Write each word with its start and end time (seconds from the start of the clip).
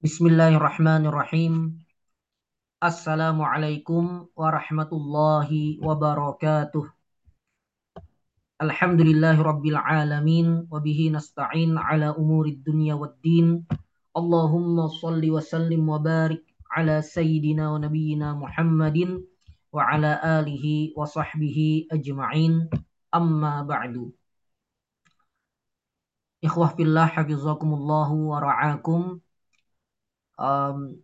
بسم 0.00 0.26
الله 0.26 0.56
الرحمن 0.56 1.06
الرحيم 1.06 1.84
السلام 2.84 3.42
عليكم 3.42 4.26
ورحمة 4.36 4.88
الله 4.92 5.50
وبركاته 5.84 6.84
الحمد 8.62 9.00
لله 9.00 9.42
رب 9.42 9.66
العالمين 9.66 10.68
وبه 10.72 11.10
نستعين 11.12 11.78
على 11.78 12.08
أمور 12.16 12.46
الدنيا 12.46 12.94
والدين 12.94 13.66
اللهم 14.16 14.88
صل 14.88 15.20
وسلم 15.30 15.88
وبارك 15.88 16.44
على 16.70 17.02
سيدنا 17.02 17.70
ونبينا 17.70 18.32
محمد 18.40 19.24
وعلى 19.72 20.12
آله 20.24 20.92
وصحبه 20.96 21.58
أجمعين 21.92 22.70
أما 23.14 23.62
بعد 23.62 24.12
إخوة 26.44 26.66
في 26.66 26.82
الله 26.88 27.06
حفظكم 27.06 27.74
الله 27.74 28.10
ورعاكم 28.12 29.20
um, 30.40 30.96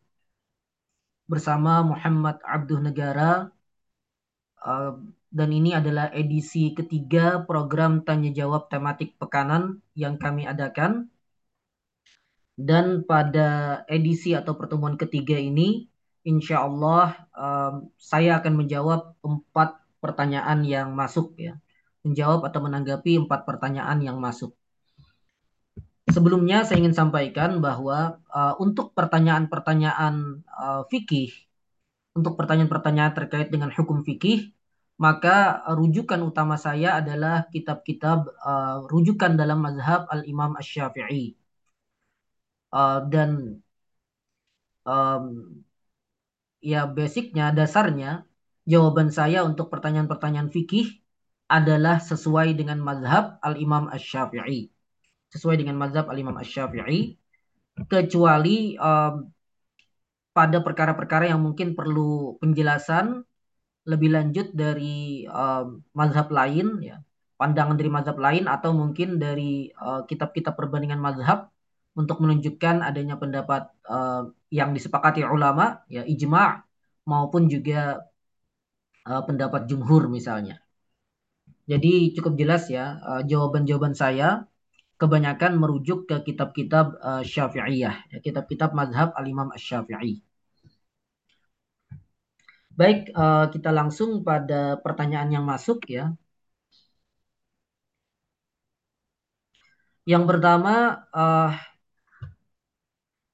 bersama 1.28 1.84
Muhammad 1.84 2.40
Abduh 2.42 2.80
Negara. 2.80 3.52
Uh, 4.56 4.98
dan 5.30 5.52
ini 5.52 5.76
adalah 5.76 6.08
edisi 6.16 6.72
ketiga 6.72 7.44
program 7.44 8.00
tanya 8.02 8.32
jawab 8.32 8.72
tematik 8.72 9.20
pekanan 9.20 9.84
yang 9.92 10.16
kami 10.16 10.48
adakan. 10.48 11.12
Dan 12.56 13.04
pada 13.04 13.84
edisi 13.84 14.32
atau 14.32 14.56
pertemuan 14.56 14.96
ketiga 14.96 15.36
ini 15.36 15.84
insya 16.24 16.64
Allah 16.64 17.28
um, 17.36 17.92
saya 18.00 18.40
akan 18.40 18.64
menjawab 18.64 19.12
empat 19.20 19.76
pertanyaan 20.00 20.64
yang 20.64 20.96
masuk 20.96 21.36
ya. 21.36 21.60
Menjawab 22.00 22.48
atau 22.48 22.64
menanggapi 22.64 23.20
empat 23.28 23.44
pertanyaan 23.44 24.00
yang 24.00 24.16
masuk 24.16 24.56
Sebelumnya 26.06 26.62
saya 26.62 26.78
ingin 26.82 26.94
sampaikan 26.94 27.58
bahwa 27.58 28.22
uh, 28.30 28.54
untuk 28.62 28.94
pertanyaan-pertanyaan 28.94 30.14
uh, 30.46 30.82
fikih, 30.86 31.34
untuk 32.14 32.38
pertanyaan-pertanyaan 32.38 33.12
terkait 33.18 33.48
dengan 33.50 33.74
hukum 33.74 34.06
fikih, 34.06 34.54
maka 35.02 35.66
rujukan 35.74 36.20
utama 36.22 36.56
saya 36.56 37.02
adalah 37.02 37.50
kitab-kitab 37.50 38.18
uh, 38.38 38.86
rujukan 38.86 39.34
dalam 39.34 39.58
mazhab 39.66 40.06
al-Imam 40.14 40.54
Ash-Syafi'i. 40.54 41.34
Uh, 42.70 42.98
dan 43.10 43.30
um, 44.86 45.24
ya 46.62 46.86
basicnya, 46.86 47.50
dasarnya, 47.50 48.22
jawaban 48.62 49.10
saya 49.10 49.42
untuk 49.42 49.74
pertanyaan-pertanyaan 49.74 50.54
fikih 50.54 51.02
adalah 51.50 51.98
sesuai 51.98 52.54
dengan 52.54 52.78
mazhab 52.78 53.42
al-Imam 53.42 53.90
Ash-Syafi'i 53.90 54.75
sesuai 55.36 55.60
dengan 55.60 55.76
mazhab 55.76 56.08
al-Imam 56.08 56.34
Asy-Syafi'i 56.40 57.14
kecuali 57.84 58.72
um, 58.80 59.28
pada 60.32 60.58
perkara-perkara 60.64 61.28
yang 61.28 61.44
mungkin 61.44 61.76
perlu 61.76 62.40
penjelasan 62.40 63.24
lebih 63.86 64.16
lanjut 64.16 64.50
dari 64.56 65.28
um, 65.28 65.84
mazhab 65.92 66.32
lain 66.32 66.80
ya 66.80 67.04
pandangan 67.36 67.76
dari 67.76 67.90
mazhab 67.92 68.16
lain 68.16 68.48
atau 68.48 68.72
mungkin 68.72 69.20
dari 69.20 69.68
uh, 69.76 70.08
kitab-kitab 70.08 70.56
uh, 70.56 70.58
perbandingan 70.58 70.98
mazhab 70.98 71.52
untuk 71.96 72.20
menunjukkan 72.20 72.84
adanya 72.84 73.16
pendapat 73.16 73.72
uh, 73.88 74.28
yang 74.52 74.72
disepakati 74.76 75.24
ulama 75.24 75.84
ya 75.88 76.04
ijma' 76.04 76.64
maupun 77.08 77.48
juga 77.48 78.04
uh, 79.08 79.22
pendapat 79.24 79.68
jumhur 79.68 80.08
misalnya. 80.08 80.60
Jadi 81.66 82.14
cukup 82.16 82.36
jelas 82.40 82.68
ya 82.68 83.00
uh, 83.00 83.22
jawaban-jawaban 83.24 83.96
saya 83.96 84.48
kebanyakan 84.96 85.52
merujuk 85.60 86.08
ke 86.08 86.16
kitab-kitab 86.24 86.86
uh, 87.00 87.22
Syafi'iyah, 87.24 87.96
ya, 88.12 88.18
kitab-kitab 88.24 88.72
mazhab 88.72 89.12
al-Imam 89.12 89.52
Asy-Syafi'i. 89.52 90.24
Baik, 92.76 93.08
uh, 93.16 93.48
kita 93.52 93.72
langsung 93.72 94.20
pada 94.20 94.76
pertanyaan 94.84 95.32
yang 95.32 95.44
masuk 95.48 95.80
ya. 95.88 96.12
Yang 100.04 100.24
pertama, 100.28 101.04
uh, 101.12 101.50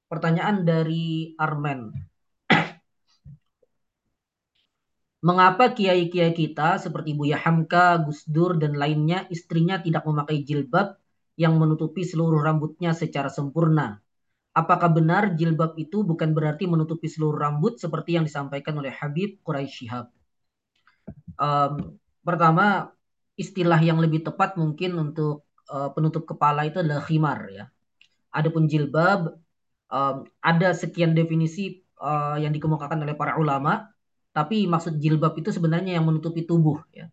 pertanyaan 0.07 0.63
dari 0.63 1.35
Armen. 1.39 1.91
Mengapa 5.23 5.71
kiai-kiai 5.71 6.35
kita 6.35 6.83
seperti 6.83 7.15
Buya 7.15 7.39
Hamka, 7.39 7.99
Gus 8.03 8.27
Dur, 8.27 8.59
dan 8.59 8.75
lainnya 8.75 9.27
istrinya 9.31 9.79
tidak 9.79 10.03
memakai 10.03 10.43
jilbab 10.43 11.02
yang 11.37 11.57
menutupi 11.57 12.05
seluruh 12.05 12.41
rambutnya 12.45 12.93
secara 12.93 13.33
sempurna. 13.33 14.01
Apakah 14.53 14.93
benar 14.93 15.33
jilbab 15.33 15.73
itu 15.81 16.05
bukan 16.05 16.37
berarti 16.37 16.69
menutupi 16.69 17.09
seluruh 17.09 17.41
rambut 17.41 17.81
seperti 17.81 18.21
yang 18.21 18.25
disampaikan 18.29 18.77
oleh 18.77 18.93
Habib 18.93 19.41
Quraisy 19.41 19.73
Shihab? 19.73 20.13
Um, 21.41 21.97
pertama, 22.21 22.93
istilah 23.41 23.81
yang 23.81 23.97
lebih 23.97 24.29
tepat 24.29 24.61
mungkin 24.61 25.01
untuk 25.01 25.49
uh, 25.73 25.89
penutup 25.97 26.29
kepala 26.29 26.69
itu 26.69 26.85
adalah 26.85 27.01
khimar 27.01 27.49
ya. 27.49 27.65
Adapun 28.29 28.69
jilbab 28.69 29.41
um, 29.89 30.29
ada 30.45 30.77
sekian 30.77 31.17
definisi 31.17 31.81
uh, 31.97 32.37
yang 32.37 32.53
dikemukakan 32.53 33.09
oleh 33.09 33.17
para 33.17 33.41
ulama, 33.41 33.89
tapi 34.37 34.69
maksud 34.69 35.01
jilbab 35.01 35.33
itu 35.41 35.49
sebenarnya 35.49 35.97
yang 35.97 36.05
menutupi 36.05 36.45
tubuh 36.45 36.81
ya. 36.93 37.09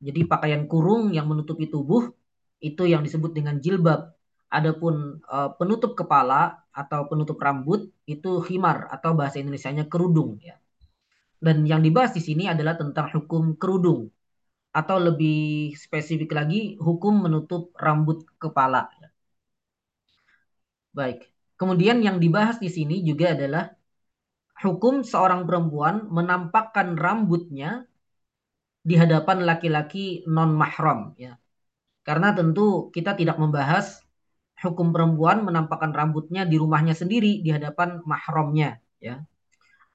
Jadi 0.00 0.24
pakaian 0.24 0.64
kurung 0.64 1.12
yang 1.12 1.28
menutupi 1.28 1.68
tubuh 1.68 2.08
itu 2.60 2.82
yang 2.86 3.02
disebut 3.02 3.32
dengan 3.32 3.58
jilbab. 3.58 4.12
Adapun 4.50 5.22
uh, 5.30 5.54
penutup 5.54 5.94
kepala 5.94 6.66
atau 6.74 7.06
penutup 7.06 7.38
rambut 7.38 7.86
itu 8.06 8.42
khimar 8.42 8.90
atau 8.90 9.14
bahasa 9.14 9.38
Indonesia-nya 9.38 9.86
kerudung 9.86 10.42
ya. 10.42 10.58
Dan 11.40 11.64
yang 11.64 11.80
dibahas 11.80 12.12
di 12.12 12.20
sini 12.20 12.50
adalah 12.50 12.76
tentang 12.76 13.08
hukum 13.14 13.56
kerudung 13.56 14.10
atau 14.70 14.96
lebih 15.02 15.72
spesifik 15.74 16.30
lagi 16.34 16.78
hukum 16.78 17.26
menutup 17.26 17.74
rambut 17.78 18.26
kepala. 18.42 18.90
Ya. 19.00 19.08
Baik. 20.94 21.30
Kemudian 21.54 22.02
yang 22.02 22.18
dibahas 22.18 22.58
di 22.58 22.70
sini 22.72 23.00
juga 23.06 23.36
adalah 23.36 23.70
hukum 24.60 25.06
seorang 25.06 25.46
perempuan 25.48 26.08
menampakkan 26.10 26.98
rambutnya 26.98 27.86
di 28.80 28.94
hadapan 28.96 29.44
laki-laki 29.44 30.24
non 30.26 30.52
mahram 30.56 31.14
ya. 31.16 31.36
Karena 32.06 32.32
tentu 32.32 32.88
kita 32.94 33.12
tidak 33.16 33.36
membahas 33.36 34.00
hukum 34.60 34.92
perempuan 34.92 35.44
menampakkan 35.44 35.92
rambutnya 35.92 36.44
di 36.44 36.56
rumahnya 36.60 36.92
sendiri 36.92 37.40
di 37.40 37.50
hadapan 37.52 38.04
mahramnya 38.04 38.80
ya. 39.00 39.24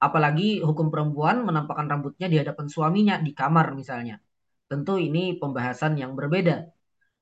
Apalagi 0.02 0.62
hukum 0.62 0.92
perempuan 0.94 1.46
menampakkan 1.46 1.88
rambutnya 1.88 2.28
di 2.30 2.38
hadapan 2.42 2.66
suaminya 2.70 3.16
di 3.22 3.32
kamar 3.32 3.74
misalnya. 3.74 4.20
Tentu 4.66 4.98
ini 4.98 5.38
pembahasan 5.38 5.98
yang 5.98 6.18
berbeda. 6.18 6.66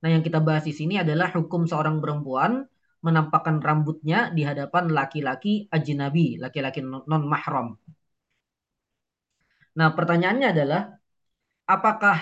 Nah, 0.03 0.09
yang 0.11 0.23
kita 0.23 0.39
bahas 0.44 0.67
di 0.67 0.75
sini 0.75 1.00
adalah 1.00 1.31
hukum 1.31 1.63
seorang 1.63 2.03
perempuan 2.03 2.67
menampakkan 3.03 3.59
rambutnya 3.59 4.31
di 4.31 4.47
hadapan 4.47 4.91
laki-laki 4.91 5.67
ajnabi, 5.71 6.39
laki-laki 6.39 6.79
non 6.83 7.23
mahram. 7.27 7.75
Nah, 9.79 9.89
pertanyaannya 9.91 10.47
adalah 10.55 10.81
apakah 11.67 12.17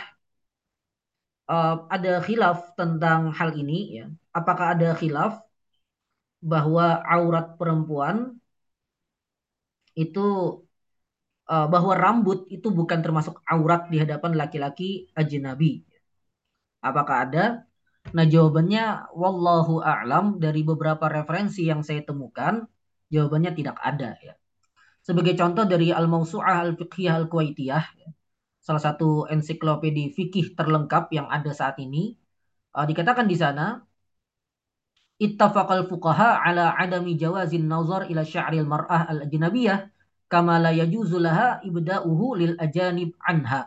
uh, 1.52 1.76
ada 1.96 2.12
khilaf 2.26 2.58
tentang 2.80 3.20
hal 3.38 3.52
ini 3.62 3.80
ya. 4.00 4.06
Apakah 4.32 4.66
ada 4.74 4.90
khilaf 5.00 5.44
bahwa 6.42 6.86
aurat 7.06 7.48
perempuan 7.60 8.40
itu 10.04 10.26
uh, 11.52 11.68
bahwa 11.74 11.94
rambut 12.04 12.48
itu 12.56 12.68
bukan 12.72 13.00
termasuk 13.06 13.36
aurat 13.44 13.92
di 13.92 13.98
hadapan 14.04 14.32
laki-laki 14.42 15.12
ajnabi. 15.20 15.84
Apakah 16.82 17.18
ada? 17.28 17.46
Nah, 18.16 18.26
jawabannya 18.26 19.14
wallahu 19.14 19.86
a'lam 19.86 20.42
dari 20.42 20.66
beberapa 20.66 21.06
referensi 21.06 21.70
yang 21.70 21.86
saya 21.86 22.02
temukan, 22.02 22.66
jawabannya 23.14 23.52
tidak 23.54 23.78
ada 23.78 24.18
ya. 24.18 24.34
Sebagai 25.06 25.38
contoh 25.38 25.70
dari 25.70 25.94
Al-Mausu'ah 25.94 26.66
Al-Fiqhiyah 26.66 27.14
Al-Kuwaitiyah 27.22 27.86
ya 28.02 28.10
salah 28.62 28.82
satu 28.82 29.26
ensiklopedi 29.34 30.14
fikih 30.14 30.54
terlengkap 30.58 31.10
yang 31.18 31.28
ada 31.28 31.52
saat 31.52 31.82
ini. 31.82 32.14
Uh, 32.72 32.86
dikatakan 32.88 33.28
di 33.28 33.36
sana 33.36 33.84
ittafaqal 35.20 35.90
fuqaha 35.90 36.40
ala 36.48 36.74
adami 36.78 37.18
jawazin 37.20 37.68
nazar 37.68 38.08
ila 38.12 38.24
sya'ril 38.24 38.66
mar'ah 38.66 39.10
al-ajnabiyah 39.12 39.90
kama 40.32 40.56
la 40.62 40.72
yajuzu 40.72 41.18
laha 41.20 41.60
ibda'uhu 41.66 42.28
lil 42.40 42.54
ajanib 42.58 43.12
anha. 43.28 43.62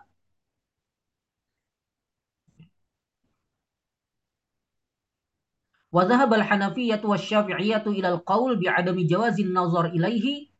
Wa 5.94 6.02
dhahaba 6.08 6.42
al-hanafiyyah 6.42 7.02
wa 7.06 7.14
syafi'iyyah 7.14 7.86
ila 7.86 8.08
al-qaul 8.18 8.58
bi 8.58 8.66
adami 8.66 9.06
jawazin 9.06 9.54
nazar 9.54 9.94
ilaihi 9.94 10.50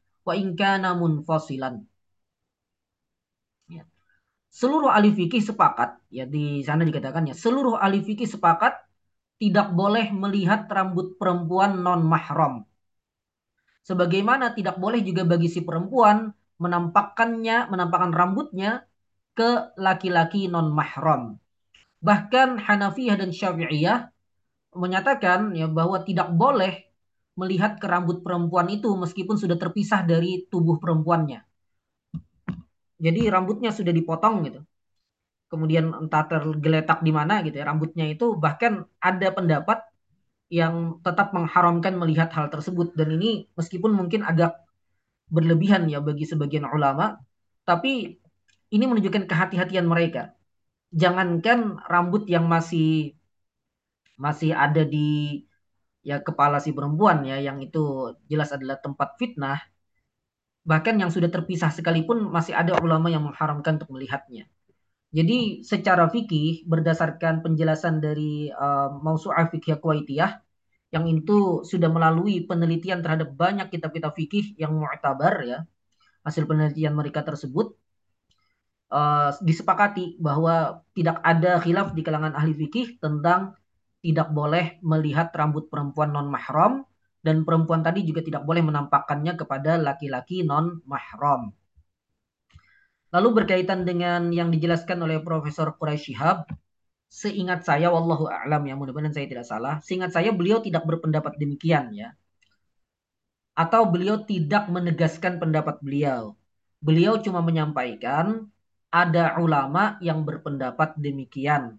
seluruh 4.60 4.90
ahli 4.96 5.10
fikih 5.18 5.42
sepakat 5.48 5.90
ya 6.18 6.24
di 6.34 6.62
sana 6.66 6.82
dikatakan 6.88 7.22
ya 7.30 7.34
seluruh 7.44 7.74
ahli 7.84 7.98
fikih 8.08 8.28
sepakat 8.34 8.72
tidak 9.42 9.68
boleh 9.80 10.06
melihat 10.22 10.60
rambut 10.70 11.18
perempuan 11.20 11.70
non 11.84 12.02
mahram 12.06 12.54
Sebagaimana 13.84 14.56
tidak 14.56 14.80
boleh 14.80 15.04
juga 15.04 15.28
bagi 15.28 15.48
si 15.52 15.60
perempuan 15.60 16.32
menampakkannya, 16.56 17.68
menampakkan 17.68 18.16
rambutnya 18.16 18.88
ke 19.36 19.76
laki-laki 19.76 20.48
non 20.48 20.72
mahram. 20.72 21.36
Bahkan 22.00 22.64
Hanafiyah 22.64 23.16
dan 23.20 23.30
Syafi'iyah 23.36 24.08
menyatakan 24.72 25.52
ya 25.52 25.68
bahwa 25.68 26.00
tidak 26.00 26.32
boleh 26.32 26.88
melihat 27.36 27.76
ke 27.76 27.84
rambut 27.84 28.24
perempuan 28.24 28.72
itu 28.72 28.88
meskipun 28.96 29.36
sudah 29.36 29.60
terpisah 29.60 30.00
dari 30.08 30.48
tubuh 30.48 30.80
perempuannya. 30.80 31.44
Jadi 33.04 33.20
rambutnya 33.34 33.70
sudah 33.78 33.92
dipotong 33.98 34.34
gitu. 34.46 34.60
Kemudian 35.52 35.92
entah 36.02 36.24
tergeletak 36.30 36.98
di 37.06 37.12
mana 37.18 37.44
gitu 37.46 37.56
ya 37.60 37.64
rambutnya 37.70 38.04
itu 38.10 38.34
bahkan 38.44 38.72
ada 38.98 39.28
pendapat 39.36 39.78
yang 40.50 40.74
tetap 41.06 41.30
mengharamkan 41.36 41.94
melihat 42.00 42.28
hal 42.36 42.46
tersebut 42.54 42.96
dan 42.98 43.08
ini 43.16 43.46
meskipun 43.58 43.92
mungkin 43.94 44.20
agak 44.30 44.52
berlebihan 45.30 45.88
ya 45.92 45.98
bagi 46.04 46.24
sebagian 46.28 46.66
ulama 46.68 47.20
tapi 47.68 48.18
ini 48.74 48.84
menunjukkan 48.90 49.24
kehati-hatian 49.30 49.86
mereka. 49.86 50.34
Jangankan 50.94 51.58
rambut 51.90 52.26
yang 52.30 52.46
masih 52.50 53.14
masih 54.18 54.54
ada 54.54 54.82
di 54.86 55.42
ya 56.08 56.16
kepala 56.26 56.56
si 56.64 56.70
perempuan 56.76 57.24
ya 57.30 57.36
yang 57.40 57.58
itu 57.66 58.14
jelas 58.30 58.50
adalah 58.56 58.76
tempat 58.84 59.16
fitnah 59.20 59.58
bahkan 60.64 60.96
yang 60.96 61.12
sudah 61.12 61.28
terpisah 61.28 61.70
sekalipun 61.70 62.32
masih 62.32 62.56
ada 62.56 62.80
ulama 62.80 63.12
yang 63.12 63.24
mengharamkan 63.28 63.76
untuk 63.76 63.92
melihatnya. 63.94 64.48
Jadi 65.14 65.62
secara 65.62 66.10
fikih 66.10 66.66
berdasarkan 66.66 67.44
penjelasan 67.44 68.02
dari 68.02 68.50
uh, 68.50 68.90
Mausu'ah 68.98 69.46
Fikih 69.52 69.78
Kuwaitiyah 69.78 70.42
yang 70.90 71.06
itu 71.06 71.62
sudah 71.62 71.90
melalui 71.90 72.42
penelitian 72.46 72.98
terhadap 73.02 73.34
banyak 73.34 73.66
kitab-kitab 73.70 74.14
fikih 74.14 74.54
yang 74.58 74.74
mu'tabar 74.74 75.42
ya 75.42 75.58
hasil 76.22 76.46
penelitian 76.46 76.94
mereka 76.94 77.26
tersebut 77.26 77.74
uh, 78.94 79.34
disepakati 79.42 80.16
bahwa 80.22 80.86
tidak 80.94 81.18
ada 81.26 81.58
khilaf 81.58 81.92
di 81.98 82.02
kalangan 82.06 82.38
ahli 82.38 82.54
fikih 82.54 83.02
tentang 83.02 83.58
tidak 84.06 84.30
boleh 84.30 84.78
melihat 84.86 85.34
rambut 85.34 85.66
perempuan 85.66 86.14
non 86.14 86.30
mahram 86.30 86.86
dan 87.24 87.48
perempuan 87.48 87.80
tadi 87.80 88.04
juga 88.04 88.20
tidak 88.20 88.44
boleh 88.44 88.60
menampakkannya 88.60 89.32
kepada 89.40 89.80
laki-laki 89.80 90.44
non 90.44 90.84
mahram. 90.84 91.56
Lalu 93.16 93.28
berkaitan 93.42 93.88
dengan 93.88 94.28
yang 94.28 94.52
dijelaskan 94.52 95.00
oleh 95.00 95.24
Profesor 95.24 95.72
Quraish 95.72 96.12
Shihab, 96.12 96.44
seingat 97.08 97.64
saya 97.64 97.88
wallahu 97.88 98.28
a'lam 98.28 98.68
ya 98.68 98.74
mudah-mudahan 98.76 99.14
saya 99.16 99.24
tidak 99.24 99.46
salah, 99.48 99.80
seingat 99.80 100.12
saya 100.12 100.36
beliau 100.36 100.60
tidak 100.60 100.84
berpendapat 100.84 101.40
demikian 101.40 101.96
ya. 101.96 102.12
Atau 103.56 103.88
beliau 103.88 104.20
tidak 104.20 104.66
menegaskan 104.68 105.40
pendapat 105.40 105.80
beliau. 105.80 106.34
Beliau 106.82 107.22
cuma 107.22 107.40
menyampaikan 107.40 108.50
ada 108.90 109.38
ulama 109.40 109.96
yang 110.04 110.26
berpendapat 110.26 110.98
demikian 110.98 111.78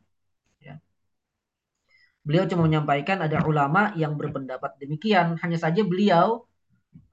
Beliau 2.25 2.49
cuma 2.49 2.65
menyampaikan 2.65 3.21
ada 3.21 3.45
ulama 3.45 3.93
yang 3.93 4.17
berpendapat 4.17 4.81
demikian. 4.81 5.37
Hanya 5.37 5.61
saja 5.61 5.85
beliau 5.85 6.49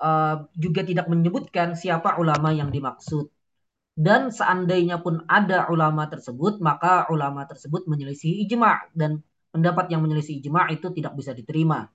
uh, 0.00 0.48
juga 0.56 0.80
tidak 0.82 1.06
menyebutkan 1.12 1.76
siapa 1.76 2.16
ulama 2.16 2.48
yang 2.56 2.72
dimaksud. 2.72 3.28
Dan 3.92 4.32
seandainya 4.32 5.04
pun 5.04 5.20
ada 5.28 5.68
ulama 5.68 6.08
tersebut, 6.08 6.64
maka 6.64 7.04
ulama 7.12 7.44
tersebut 7.44 7.84
menyelisih 7.84 8.48
ijma' 8.48 8.88
dan 8.96 9.20
pendapat 9.52 9.92
yang 9.92 10.00
menyelisih 10.00 10.40
ijma' 10.40 10.72
itu 10.72 10.88
tidak 10.96 11.12
bisa 11.12 11.36
diterima. 11.36 11.92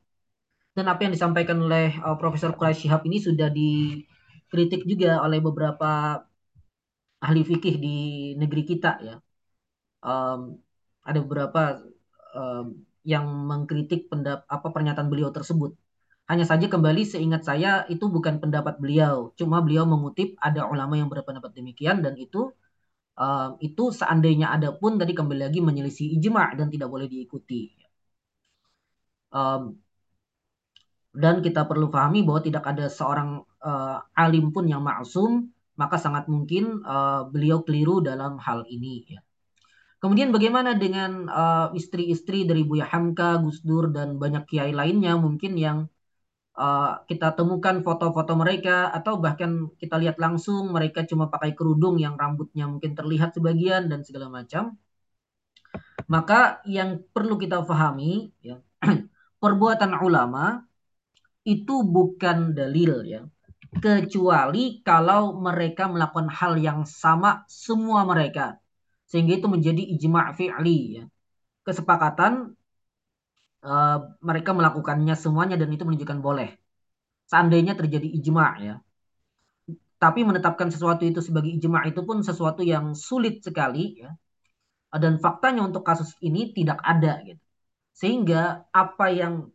Dan 0.77 0.85
apa 0.85 1.09
yang 1.09 1.13
disampaikan 1.17 1.57
oleh 1.57 1.97
uh, 2.05 2.13
Profesor 2.21 2.53
Quraish 2.53 2.85
Shihab 2.85 3.01
ini 3.09 3.17
sudah 3.17 3.49
dikritik 3.49 4.85
juga 4.85 5.25
oleh 5.25 5.41
beberapa 5.41 6.21
ahli 7.17 7.41
fikih 7.41 7.75
di 7.81 7.97
negeri 8.37 8.61
kita 8.61 9.01
ya. 9.01 9.17
Um, 10.05 10.61
ada 11.01 11.17
beberapa 11.25 11.81
um, 12.37 12.86
yang 13.07 13.25
mengkritik 13.49 14.11
pendap 14.11 14.43
apa 14.55 14.67
pernyataan 14.75 15.07
beliau 15.11 15.31
tersebut. 15.31 15.71
Hanya 16.29 16.43
saja 16.51 16.67
kembali 16.67 17.07
seingat 17.07 17.47
saya 17.47 17.87
itu 17.93 18.05
bukan 18.15 18.43
pendapat 18.43 18.75
beliau, 18.83 19.31
cuma 19.39 19.63
beliau 19.63 19.87
mengutip 19.87 20.35
ada 20.43 20.67
ulama 20.67 20.99
yang 20.99 21.07
berpendapat 21.07 21.55
demikian 21.55 22.03
dan 22.03 22.19
itu 22.19 22.51
uh, 23.15 23.55
itu 23.63 23.83
seandainya 23.99 24.47
ada 24.55 24.69
pun 24.75 24.99
tadi 24.99 25.15
kembali 25.15 25.41
lagi 25.47 25.59
menyelisih 25.63 26.07
ijma 26.19 26.51
dan 26.59 26.67
tidak 26.73 26.89
boleh 26.93 27.07
diikuti. 27.07 27.71
Um, 29.31 29.79
dan 31.15 31.35
kita 31.45 31.63
perlu 31.69 31.87
pahami 31.89 32.21
bahwa 32.27 32.41
tidak 32.43 32.63
ada 32.71 32.85
seorang 32.91 33.41
uh, 33.63 34.03
alim 34.13 34.51
pun 34.53 34.67
yang 34.67 34.83
maksum, 34.83 35.49
maka 35.79 35.95
sangat 35.97 36.27
mungkin 36.27 36.83
uh, 36.83 37.25
beliau 37.33 37.63
keliru 37.65 38.03
dalam 38.03 38.37
hal 38.37 38.67
ini. 38.69 39.07
Ya. 39.15 39.19
Kemudian 39.97 40.29
bagaimana 40.29 40.77
dengan 40.77 41.25
uh, 41.25 41.67
istri-istri 41.73 42.45
dari 42.45 42.61
Buya 42.61 42.85
Hamka, 42.85 43.41
Gus 43.41 43.65
Dur 43.65 43.89
dan 43.89 44.21
banyak 44.21 44.45
kiai 44.45 44.69
lainnya 44.69 45.17
mungkin 45.17 45.57
yang 45.57 45.89
uh, 46.53 47.01
kita 47.09 47.33
temukan 47.33 47.81
foto-foto 47.81 48.37
mereka 48.37 48.93
atau 48.93 49.17
bahkan 49.17 49.73
kita 49.81 49.97
lihat 49.97 50.21
langsung 50.21 50.69
mereka 50.69 51.01
cuma 51.09 51.33
pakai 51.33 51.57
kerudung 51.57 51.97
yang 51.97 52.13
rambutnya 52.13 52.69
mungkin 52.69 52.93
terlihat 52.93 53.33
sebagian 53.33 53.89
dan 53.89 54.05
segala 54.05 54.29
macam. 54.29 54.77
Maka 56.05 56.61
yang 56.69 57.01
perlu 57.09 57.41
kita 57.41 57.65
pahami 57.65 58.29
ya, 58.45 58.61
perbuatan 59.41 59.97
ulama 59.97 60.61
itu 61.41 61.81
bukan 61.81 62.53
dalil 62.53 63.01
ya. 63.01 63.21
Kecuali 63.81 64.85
kalau 64.85 65.41
mereka 65.41 65.89
melakukan 65.89 66.29
hal 66.29 66.53
yang 66.61 66.85
sama 66.85 67.41
semua 67.49 68.05
mereka 68.05 68.61
sehingga 69.07 69.33
itu 69.39 69.47
menjadi 69.47 69.81
ijma' 69.95 70.35
fi'li 70.37 70.79
ya. 70.99 71.03
Kesepakatan 71.65 72.33
uh, 73.63 73.97
mereka 74.19 74.51
melakukannya 74.51 75.15
semuanya 75.15 75.55
dan 75.55 75.69
itu 75.71 75.83
menunjukkan 75.87 76.19
boleh. 76.19 76.49
Seandainya 77.31 77.73
terjadi 77.79 78.07
ijma' 78.19 78.51
ya. 78.63 78.75
Tapi 79.97 80.21
menetapkan 80.21 80.69
sesuatu 80.69 81.03
itu 81.09 81.19
sebagai 81.25 81.49
ijma' 81.57 81.89
itu 81.89 82.01
pun 82.05 82.21
sesuatu 82.21 82.61
yang 82.61 82.93
sulit 82.93 83.41
sekali 83.47 84.03
ya. 84.03 84.11
Dan 85.03 85.19
faktanya 85.19 85.61
untuk 85.67 85.83
kasus 85.83 86.15
ini 86.23 86.51
tidak 86.55 86.79
ada 86.83 87.19
gitu. 87.27 87.41
Sehingga 87.97 88.69
apa 88.71 89.05
yang 89.09 89.49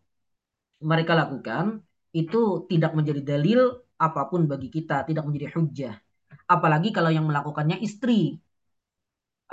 mereka 0.82 1.14
lakukan 1.14 1.80
itu 2.12 2.66
tidak 2.68 2.92
menjadi 2.92 3.22
dalil 3.22 3.60
apa 3.96 4.26
pun 4.28 4.50
bagi 4.50 4.68
kita, 4.68 5.06
tidak 5.08 5.24
menjadi 5.24 5.48
hujah. 5.56 5.94
Apalagi 6.50 6.90
kalau 6.90 7.08
yang 7.08 7.24
melakukannya 7.30 7.78
istri 7.80 8.36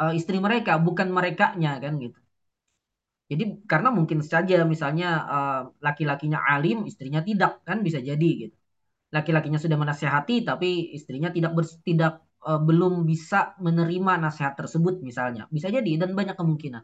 uh, 0.01 0.13
istri 0.19 0.37
mereka, 0.45 0.71
bukan 0.87 1.07
merekanya 1.15 1.71
kan 1.83 1.93
gitu. 2.03 2.19
Jadi 3.29 3.43
karena 3.69 3.89
mungkin 3.93 4.19
saja 4.25 4.65
misalnya 4.65 5.07
uh, 5.35 5.61
laki-lakinya 5.85 6.39
alim, 6.49 6.77
istrinya 6.89 7.21
tidak 7.21 7.61
kan 7.67 7.77
bisa 7.85 7.99
jadi 8.01 8.29
gitu. 8.49 8.55
Laki-lakinya 9.15 9.59
sudah 9.61 9.77
menasehati 9.77 10.35
tapi 10.49 10.95
istrinya 10.97 11.29
tidak 11.29 11.51
ber, 11.57 11.65
tidak 11.85 12.25
uh, 12.41 12.57
belum 12.57 13.05
bisa 13.05 13.53
menerima 13.61 14.17
nasihat 14.25 14.57
tersebut 14.57 15.05
misalnya. 15.05 15.45
Bisa 15.53 15.69
jadi 15.69 15.91
dan 16.01 16.17
banyak 16.17 16.33
kemungkinan. 16.33 16.83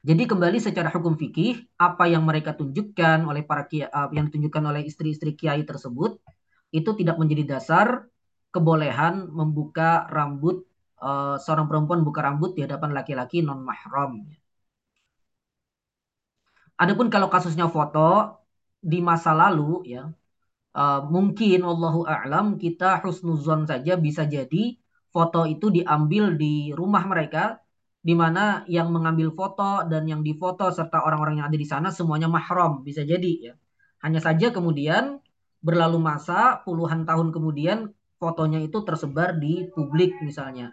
Jadi 0.00 0.22
kembali 0.24 0.58
secara 0.64 0.88
hukum 0.88 1.14
fikih, 1.20 1.76
apa 1.76 2.08
yang 2.08 2.24
mereka 2.24 2.56
tunjukkan 2.56 3.20
oleh 3.30 3.44
para 3.44 3.68
kiai, 3.70 3.86
uh, 3.86 4.08
yang 4.10 4.32
ditunjukkan 4.32 4.64
oleh 4.66 4.82
istri-istri 4.88 5.36
kiai 5.36 5.62
tersebut 5.62 6.18
itu 6.72 6.90
tidak 6.98 7.20
menjadi 7.20 7.54
dasar 7.54 8.08
kebolehan 8.50 9.30
membuka 9.30 10.08
rambut 10.10 10.69
uh, 11.00 11.36
seorang 11.40 11.66
perempuan 11.68 12.00
buka 12.06 12.20
rambut 12.26 12.50
di 12.56 12.60
hadapan 12.64 12.90
laki-laki 12.96 13.40
non 13.40 13.60
mahram. 13.64 14.24
Adapun 16.80 17.12
kalau 17.12 17.28
kasusnya 17.28 17.68
foto 17.68 18.40
di 18.80 19.04
masa 19.04 19.36
lalu 19.36 19.84
ya 19.84 20.08
uh, 20.72 21.00
mungkin 21.04 21.60
Allahu 21.60 22.08
a'lam 22.08 22.56
kita 22.56 23.04
husnuzon 23.04 23.68
saja 23.68 24.00
bisa 24.00 24.24
jadi 24.24 24.80
foto 25.12 25.44
itu 25.44 25.68
diambil 25.68 26.40
di 26.40 26.72
rumah 26.72 27.04
mereka 27.04 27.60
di 28.00 28.16
mana 28.16 28.64
yang 28.64 28.88
mengambil 28.88 29.28
foto 29.36 29.84
dan 29.84 30.08
yang 30.08 30.24
difoto 30.24 30.72
serta 30.72 31.04
orang-orang 31.04 31.44
yang 31.44 31.46
ada 31.52 31.58
di 31.60 31.68
sana 31.68 31.92
semuanya 31.92 32.32
mahram 32.32 32.80
bisa 32.80 33.04
jadi 33.04 33.52
ya. 33.52 33.54
Hanya 34.00 34.24
saja 34.24 34.48
kemudian 34.48 35.20
berlalu 35.60 36.00
masa 36.00 36.64
puluhan 36.64 37.04
tahun 37.04 37.28
kemudian 37.36 37.92
fotonya 38.16 38.64
itu 38.64 38.80
tersebar 38.80 39.36
di 39.36 39.68
publik 39.76 40.16
misalnya 40.24 40.72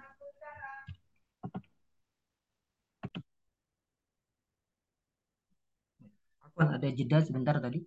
ada 6.65 6.87
jeda 6.89 7.21
sebentar 7.21 7.61
tadi. 7.61 7.85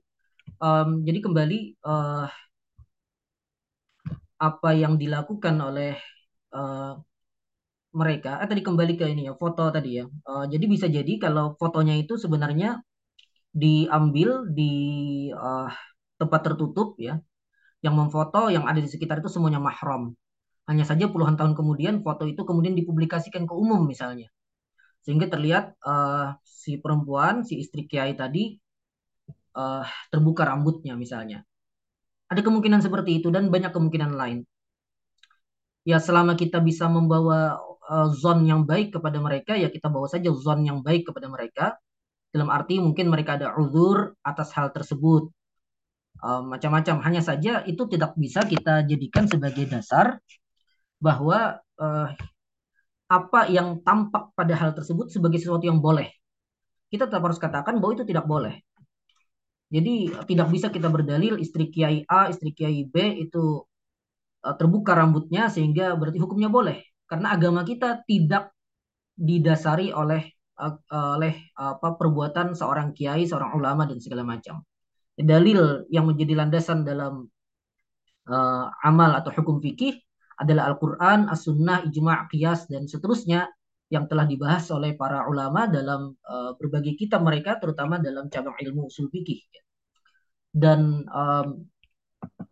Um, 0.62 1.02
jadi 1.06 1.18
kembali 1.24 1.58
uh, 1.82 2.26
apa 4.40 4.70
yang 4.72 4.96
dilakukan 4.96 5.56
oleh 5.60 5.98
uh, 6.54 6.96
mereka. 7.90 8.38
Eh 8.40 8.48
tadi 8.48 8.62
kembali 8.62 8.94
ke 8.94 9.04
ini 9.10 9.26
ya 9.28 9.34
foto 9.34 9.68
tadi 9.74 10.00
ya. 10.00 10.04
Uh, 10.24 10.46
jadi 10.46 10.64
bisa 10.70 10.86
jadi 10.86 11.18
kalau 11.18 11.58
fotonya 11.58 11.98
itu 11.98 12.14
sebenarnya 12.16 12.80
diambil 13.50 14.46
di 14.46 14.74
uh, 15.34 15.68
tempat 16.20 16.40
tertutup 16.46 16.94
ya, 17.02 17.18
yang 17.82 17.94
memfoto 17.98 18.46
yang 18.52 18.64
ada 18.70 18.78
di 18.78 18.86
sekitar 18.86 19.18
itu 19.20 19.30
semuanya 19.32 19.58
mahram. 19.58 20.14
Hanya 20.70 20.86
saja 20.86 21.10
puluhan 21.10 21.34
tahun 21.34 21.58
kemudian 21.58 22.06
foto 22.06 22.28
itu 22.30 22.46
kemudian 22.46 22.78
dipublikasikan 22.78 23.42
ke 23.48 23.54
umum 23.56 23.82
misalnya. 23.88 24.30
Sehingga 25.02 25.26
terlihat 25.32 25.74
uh, 25.82 26.36
si 26.44 26.76
perempuan, 26.78 27.42
si 27.42 27.58
istri 27.58 27.88
kiai 27.88 28.12
tadi 28.14 28.59
uh, 29.54 29.84
terbuka 30.12 30.46
rambutnya 30.46 30.94
misalnya. 30.94 31.42
Ada 32.30 32.46
kemungkinan 32.46 32.80
seperti 32.82 33.18
itu 33.22 33.28
dan 33.34 33.50
banyak 33.50 33.74
kemungkinan 33.74 34.14
lain. 34.14 34.46
Ya 35.82 35.98
selama 35.98 36.36
kita 36.38 36.62
bisa 36.62 36.86
membawa 36.86 37.58
uh, 37.90 38.08
zon 38.14 38.46
yang 38.46 38.68
baik 38.68 38.94
kepada 38.94 39.18
mereka, 39.18 39.58
ya 39.58 39.66
kita 39.72 39.90
bawa 39.90 40.06
saja 40.06 40.30
zon 40.30 40.62
yang 40.62 40.84
baik 40.84 41.10
kepada 41.10 41.26
mereka. 41.26 41.66
Dalam 42.30 42.46
arti 42.46 42.78
mungkin 42.78 43.10
mereka 43.10 43.34
ada 43.34 43.58
uzur 43.58 44.14
atas 44.22 44.54
hal 44.54 44.70
tersebut. 44.70 45.34
Uh, 46.20 46.44
macam-macam. 46.46 47.02
Hanya 47.02 47.22
saja 47.24 47.66
itu 47.66 47.82
tidak 47.90 48.14
bisa 48.14 48.46
kita 48.46 48.86
jadikan 48.86 49.26
sebagai 49.26 49.66
dasar 49.66 50.22
bahwa 51.00 51.58
uh, 51.80 52.08
apa 53.10 53.50
yang 53.50 53.82
tampak 53.82 54.30
pada 54.38 54.54
hal 54.54 54.70
tersebut 54.76 55.10
sebagai 55.10 55.42
sesuatu 55.42 55.66
yang 55.66 55.82
boleh. 55.82 56.06
Kita 56.86 57.10
tetap 57.10 57.26
harus 57.26 57.42
katakan 57.42 57.82
bahwa 57.82 57.98
itu 57.98 58.06
tidak 58.06 58.28
boleh. 58.28 58.62
Jadi 59.70 60.10
tidak 60.26 60.48
bisa 60.50 60.66
kita 60.66 60.90
berdalil 60.90 61.38
istri 61.38 61.70
kiai 61.70 62.02
A, 62.10 62.26
istri 62.26 62.50
kiai 62.50 62.82
B 62.82 63.22
itu 63.22 63.62
uh, 64.42 64.54
terbuka 64.58 64.98
rambutnya 64.98 65.46
sehingga 65.46 65.94
berarti 65.94 66.18
hukumnya 66.18 66.50
boleh. 66.50 66.82
Karena 67.06 67.38
agama 67.38 67.62
kita 67.62 68.02
tidak 68.02 68.50
didasari 69.14 69.94
oleh 69.94 70.26
uh, 70.58 70.74
oleh 70.90 71.54
apa 71.54 71.94
perbuatan 71.94 72.58
seorang 72.58 72.90
kiai, 72.90 73.30
seorang 73.30 73.54
ulama 73.54 73.86
dan 73.86 74.02
segala 74.02 74.26
macam. 74.26 74.66
Dalil 75.14 75.86
yang 75.92 76.08
menjadi 76.10 76.34
landasan 76.34 76.82
dalam 76.82 77.30
uh, 78.26 78.66
amal 78.82 79.14
atau 79.14 79.30
hukum 79.30 79.62
fikih 79.62 80.00
adalah 80.40 80.72
Al-Quran, 80.72 81.28
As-Sunnah, 81.28 81.84
Ijma' 81.84 82.26
Qiyas, 82.32 82.64
dan 82.72 82.88
seterusnya 82.88 83.52
yang 83.90 84.06
telah 84.06 84.22
dibahas 84.22 84.70
oleh 84.70 84.94
para 84.94 85.26
ulama 85.26 85.66
dalam 85.66 86.14
uh, 86.14 86.54
berbagai 86.54 86.94
kitab 86.94 87.26
mereka, 87.26 87.58
terutama 87.58 87.98
dalam 87.98 88.30
cabang 88.30 88.54
ilmu 88.54 88.86
usul 88.86 89.10
fikih. 89.10 89.42
Dan 90.50 91.06
um, 91.10 91.66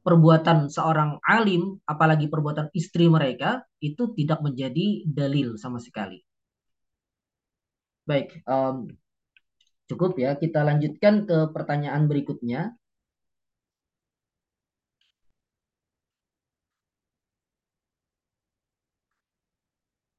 perbuatan 0.02 0.66
seorang 0.66 1.22
alim, 1.22 1.78
apalagi 1.86 2.26
perbuatan 2.26 2.74
istri 2.74 3.06
mereka, 3.06 3.62
itu 3.78 4.10
tidak 4.18 4.42
menjadi 4.42 5.06
dalil 5.06 5.54
sama 5.54 5.78
sekali. 5.78 6.18
Baik, 8.06 8.40
um, 8.48 8.88
cukup 9.90 10.16
ya. 10.18 10.34
Kita 10.38 10.62
lanjutkan 10.62 11.28
ke 11.28 11.54
pertanyaan 11.54 12.06
berikutnya. 12.06 12.77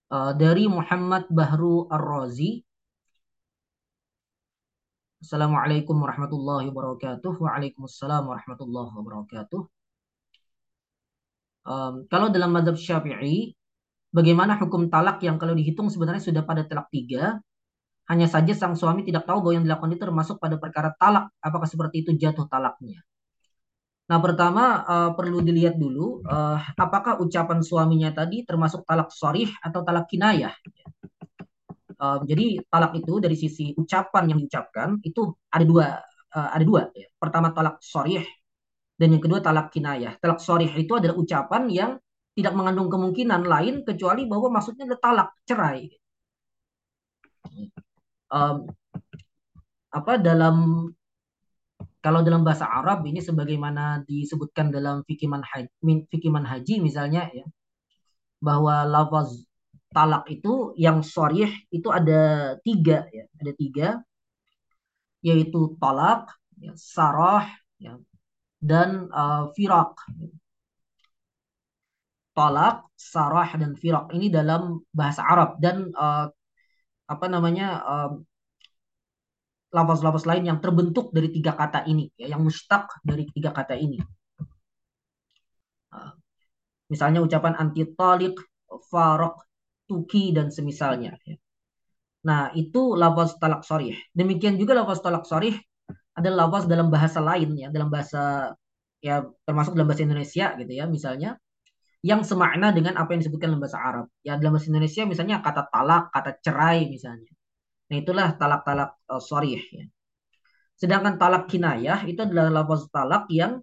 Uh, 0.10 0.34
dari 0.34 0.66
Muhammad 0.66 1.30
Bahru 1.30 1.86
Ar-Razi. 1.90 2.66
Assalamualaikum 5.20 6.00
warahmatullahi 6.00 6.72
wabarakatuh. 6.72 7.34
Waalaikumsalam 7.44 8.24
warahmatullahi 8.24 8.92
wabarakatuh. 8.96 9.62
Um, 11.70 12.08
kalau 12.08 12.32
dalam 12.32 12.56
mazhab 12.56 12.80
Syafi'i, 12.80 13.54
bagaimana 14.16 14.56
hukum 14.58 14.88
talak 14.88 15.20
yang 15.22 15.36
kalau 15.38 15.54
dihitung 15.54 15.92
sebenarnya 15.92 16.24
sudah 16.24 16.44
pada 16.48 16.64
talak 16.66 16.88
tiga, 16.90 17.44
hanya 18.10 18.26
saja 18.26 18.56
sang 18.58 18.74
suami 18.74 19.06
tidak 19.06 19.28
tahu 19.28 19.44
bahwa 19.44 19.54
yang 19.62 19.66
dilakukan 19.68 19.92
itu 19.94 20.02
termasuk 20.02 20.36
pada 20.42 20.56
perkara 20.58 20.96
talak. 20.98 21.30
Apakah 21.44 21.68
seperti 21.68 22.02
itu 22.08 22.16
jatuh 22.16 22.48
talaknya? 22.50 23.04
Nah, 24.10 24.18
pertama 24.18 24.82
uh, 24.90 25.12
perlu 25.14 25.46
dilihat 25.46 25.78
dulu 25.78 26.26
uh, 26.26 26.58
apakah 26.74 27.22
ucapan 27.22 27.62
suaminya 27.62 28.10
tadi 28.10 28.42
termasuk 28.42 28.82
talak 28.82 29.14
sorih 29.14 29.54
atau 29.62 29.86
talak 29.86 30.10
kinayah. 30.10 30.54
Uh, 32.00 32.18
jadi 32.26 32.64
talak 32.74 32.98
itu 32.98 33.22
dari 33.22 33.38
sisi 33.38 33.76
ucapan 33.78 34.34
yang 34.34 34.40
diucapkan 34.42 34.98
itu 35.06 35.30
ada 35.54 35.62
dua, 35.62 35.88
uh, 36.34 36.50
ada 36.58 36.66
dua. 36.66 36.90
Pertama 37.22 37.54
talak 37.54 37.78
sorih 37.86 38.26
dan 38.98 39.14
yang 39.14 39.22
kedua 39.22 39.46
talak 39.46 39.70
kinayah. 39.70 40.18
Talak 40.18 40.42
sorih 40.42 40.74
itu 40.74 40.98
adalah 40.98 41.14
ucapan 41.14 41.70
yang 41.70 41.92
tidak 42.34 42.54
mengandung 42.58 42.90
kemungkinan 42.90 43.46
lain 43.46 43.86
kecuali 43.86 44.26
bahwa 44.26 44.58
maksudnya 44.58 44.90
adalah 44.90 45.02
talak 45.06 45.30
cerai. 45.46 45.86
Um, 48.30 48.70
apa 49.90 50.22
dalam 50.22 50.86
kalau 52.00 52.24
dalam 52.24 52.48
bahasa 52.48 52.64
Arab 52.64 53.04
ini 53.04 53.20
sebagaimana 53.20 54.08
disebutkan 54.08 54.72
dalam 54.72 55.04
fikih 55.04 55.28
manhaj, 55.28 55.68
fikih 55.84 56.32
manhaji 56.32 56.80
misalnya 56.80 57.28
ya 57.36 57.46
bahwa 58.40 58.88
lafaz 58.88 59.44
talak 59.92 60.24
itu 60.32 60.72
yang 60.80 61.04
sorih 61.04 61.52
itu 61.76 61.92
ada 61.92 62.56
tiga 62.64 63.04
ya 63.12 63.26
ada 63.42 63.52
tiga 63.58 63.88
yaitu 65.20 65.76
talak 65.82 66.32
ya, 66.56 66.72
sarah 66.80 67.52
ya, 67.76 68.00
dan 68.64 69.12
uh, 69.12 69.52
firak 69.52 69.92
talak 72.32 72.88
sarah 72.96 73.50
dan 73.60 73.76
firak 73.76 74.08
ini 74.16 74.32
dalam 74.32 74.80
bahasa 74.96 75.20
Arab 75.28 75.60
dan 75.60 75.92
uh, 75.92 76.32
apa 77.10 77.26
namanya 77.28 77.68
uh, 77.84 78.10
lafaz-lafaz 79.70 80.26
lain 80.26 80.50
yang 80.50 80.60
terbentuk 80.60 81.14
dari 81.14 81.30
tiga 81.30 81.54
kata 81.54 81.86
ini, 81.86 82.10
ya, 82.18 82.34
yang 82.34 82.42
mustaq 82.42 82.90
dari 83.06 83.30
tiga 83.30 83.54
kata 83.54 83.78
ini. 83.78 84.02
Ah, 85.94 86.14
misalnya 86.90 87.22
ucapan 87.22 87.54
anti 87.58 87.86
talik, 87.94 88.38
farok, 88.90 89.46
tuki, 89.86 90.34
dan 90.34 90.50
semisalnya. 90.50 91.18
Ya. 91.26 91.38
Nah, 92.26 92.52
itu 92.54 92.98
lafaz 92.98 93.38
talak 93.38 93.64
sorih. 93.64 93.96
Demikian 94.12 94.60
juga 94.60 94.76
lafaz 94.76 95.00
talak 95.00 95.24
sorih 95.24 95.56
adalah 96.18 96.50
lafaz 96.50 96.68
dalam 96.68 96.92
bahasa 96.92 97.20
lain, 97.24 97.56
ya, 97.56 97.68
dalam 97.70 97.90
bahasa 97.90 98.54
ya 99.00 99.24
termasuk 99.48 99.80
dalam 99.80 99.88
bahasa 99.88 100.04
Indonesia 100.04 100.52
gitu 100.60 100.72
ya, 100.76 100.84
misalnya 100.84 101.40
yang 102.04 102.24
semakna 102.24 102.76
dengan 102.76 102.96
apa 103.00 103.16
yang 103.16 103.24
disebutkan 103.24 103.56
dalam 103.56 103.64
bahasa 103.64 103.80
Arab. 103.80 104.06
Ya 104.24 104.36
dalam 104.36 104.56
bahasa 104.56 104.68
Indonesia 104.72 105.04
misalnya 105.08 105.40
kata 105.40 105.72
talak, 105.72 106.12
kata 106.12 106.32
cerai 106.44 106.88
misalnya. 106.92 107.32
Nah, 107.90 107.96
itulah 107.98 108.38
talak-talak 108.38 109.02
uh, 109.10 109.22
sorih. 109.22 109.62
Ya. 109.74 109.86
Sedangkan 110.78 111.18
talak 111.18 111.50
kinayah 111.50 112.06
itu 112.06 112.22
adalah 112.22 112.62
lafaz 112.62 112.86
talak 112.94 113.26
yang 113.34 113.60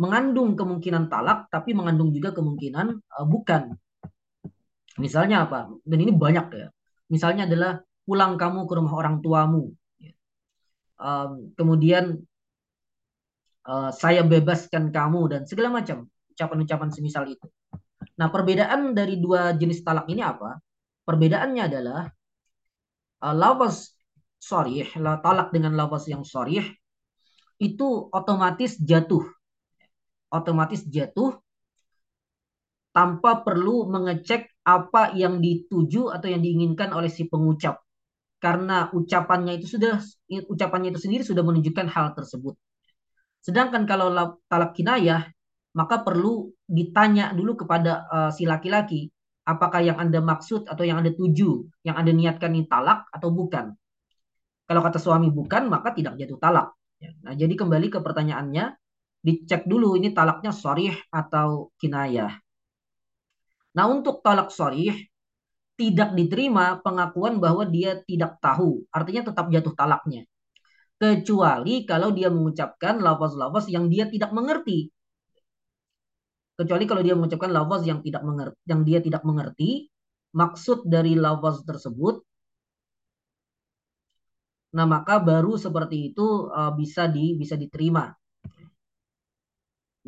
mengandung 0.00 0.56
kemungkinan 0.56 1.12
talak, 1.12 1.52
tapi 1.52 1.76
mengandung 1.76 2.10
juga 2.10 2.32
kemungkinan 2.32 2.86
uh, 3.04 3.26
bukan. 3.28 3.76
Misalnya 4.96 5.44
apa? 5.44 5.68
Dan 5.84 5.98
ini 6.00 6.12
banyak 6.12 6.46
ya. 6.56 6.68
Misalnya 7.12 7.44
adalah 7.44 7.84
pulang 8.08 8.40
kamu 8.40 8.64
ke 8.64 8.72
rumah 8.74 8.94
orang 8.96 9.20
tuamu. 9.20 9.70
Um, 11.00 11.56
kemudian 11.56 12.20
uh, 13.64 13.88
saya 13.92 14.20
bebaskan 14.20 14.92
kamu 14.92 15.20
dan 15.32 15.40
segala 15.48 15.80
macam 15.80 16.08
ucapan-ucapan 16.36 16.88
semisal 16.92 17.24
itu. 17.28 17.48
Nah, 18.20 18.28
perbedaan 18.28 18.92
dari 18.92 19.16
dua 19.16 19.56
jenis 19.56 19.80
talak 19.80 20.08
ini 20.12 20.20
apa? 20.20 20.60
Perbedaannya 21.04 21.62
adalah 21.64 22.04
uh, 23.24 23.34
lafaz 23.36 23.92
sorry, 24.40 24.88
talak 24.96 25.52
dengan 25.52 25.76
lafaz 25.76 26.08
yang 26.08 26.24
sorry 26.24 26.64
itu 27.60 28.08
otomatis 28.08 28.80
jatuh. 28.80 29.22
Otomatis 30.32 30.80
jatuh 30.88 31.36
tanpa 32.90 33.44
perlu 33.44 33.86
mengecek 33.86 34.48
apa 34.64 35.12
yang 35.14 35.38
dituju 35.38 36.10
atau 36.10 36.26
yang 36.32 36.40
diinginkan 36.40 36.90
oleh 36.96 37.12
si 37.12 37.28
pengucap. 37.28 37.78
Karena 38.40 38.88
ucapannya 38.88 39.60
itu 39.60 39.76
sudah 39.76 40.00
ucapannya 40.48 40.96
itu 40.96 41.00
sendiri 41.04 41.22
sudah 41.22 41.44
menunjukkan 41.44 41.92
hal 41.92 42.16
tersebut. 42.16 42.56
Sedangkan 43.44 43.84
kalau 43.84 44.08
talak 44.48 44.72
kinayah 44.72 45.28
maka 45.76 46.02
perlu 46.02 46.50
ditanya 46.66 47.30
dulu 47.30 47.62
kepada 47.62 48.08
uh, 48.10 48.30
si 48.34 48.42
laki-laki 48.42 49.12
apakah 49.50 49.82
yang 49.82 49.98
Anda 49.98 50.22
maksud 50.22 50.70
atau 50.70 50.86
yang 50.86 51.02
Anda 51.02 51.10
tuju, 51.10 51.82
yang 51.82 51.98
Anda 51.98 52.14
niatkan 52.14 52.54
ini 52.54 52.70
talak 52.70 53.10
atau 53.10 53.34
bukan. 53.34 53.74
Kalau 54.70 54.80
kata 54.86 55.02
suami 55.02 55.34
bukan, 55.34 55.66
maka 55.66 55.90
tidak 55.90 56.14
jatuh 56.14 56.38
talak. 56.38 56.70
Ya, 57.02 57.10
nah, 57.26 57.34
jadi 57.34 57.58
kembali 57.58 57.90
ke 57.90 57.98
pertanyaannya, 57.98 58.78
dicek 59.26 59.66
dulu 59.66 59.98
ini 59.98 60.14
talaknya 60.14 60.54
sorih 60.54 60.94
atau 61.10 61.74
kinayah. 61.82 62.38
Nah, 63.74 63.84
untuk 63.90 64.22
talak 64.22 64.54
sorih, 64.54 64.94
tidak 65.74 66.14
diterima 66.14 66.78
pengakuan 66.84 67.42
bahwa 67.42 67.66
dia 67.66 67.98
tidak 68.06 68.38
tahu. 68.38 68.84
Artinya 68.94 69.32
tetap 69.32 69.50
jatuh 69.50 69.74
talaknya. 69.74 70.28
Kecuali 71.00 71.88
kalau 71.88 72.12
dia 72.12 72.28
mengucapkan 72.28 73.00
lafaz-lafaz 73.00 73.72
yang 73.72 73.88
dia 73.88 74.04
tidak 74.06 74.30
mengerti 74.36 74.92
kecuali 76.60 76.84
kalau 76.84 77.02
dia 77.06 77.14
mengucapkan 77.16 77.50
lafaz 77.50 77.82
yang 77.88 78.00
tidak 78.04 78.22
mengerti, 78.28 78.58
yang 78.68 78.80
dia 78.88 78.98
tidak 79.00 79.22
mengerti 79.24 79.70
maksud 80.36 80.84
dari 80.84 81.16
lafaz 81.16 81.64
tersebut 81.64 82.20
nah 84.70 84.86
maka 84.86 85.18
baru 85.18 85.58
seperti 85.58 86.14
itu 86.14 86.46
uh, 86.52 86.70
bisa 86.76 87.10
di 87.10 87.34
bisa 87.34 87.58
diterima 87.58 88.14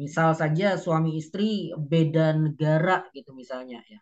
Misal 0.01 0.33
saja 0.33 0.81
suami 0.81 1.21
istri 1.21 1.69
beda 1.77 2.33
negara 2.33 3.05
gitu 3.13 3.37
misalnya 3.37 3.79
ya. 3.93 4.01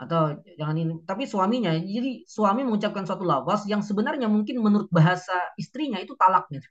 Atau 0.00 0.40
jangan 0.56 0.76
ini, 0.80 0.92
tapi 1.04 1.28
suaminya, 1.28 1.76
jadi 1.76 2.24
suami 2.24 2.64
mengucapkan 2.64 3.04
suatu 3.04 3.26
lafaz 3.26 3.68
yang 3.68 3.82
sebenarnya 3.84 4.32
mungkin 4.32 4.56
menurut 4.64 4.88
bahasa 4.88 5.34
istrinya 5.60 6.00
itu 6.00 6.16
talak 6.16 6.48
gitu. 6.48 6.64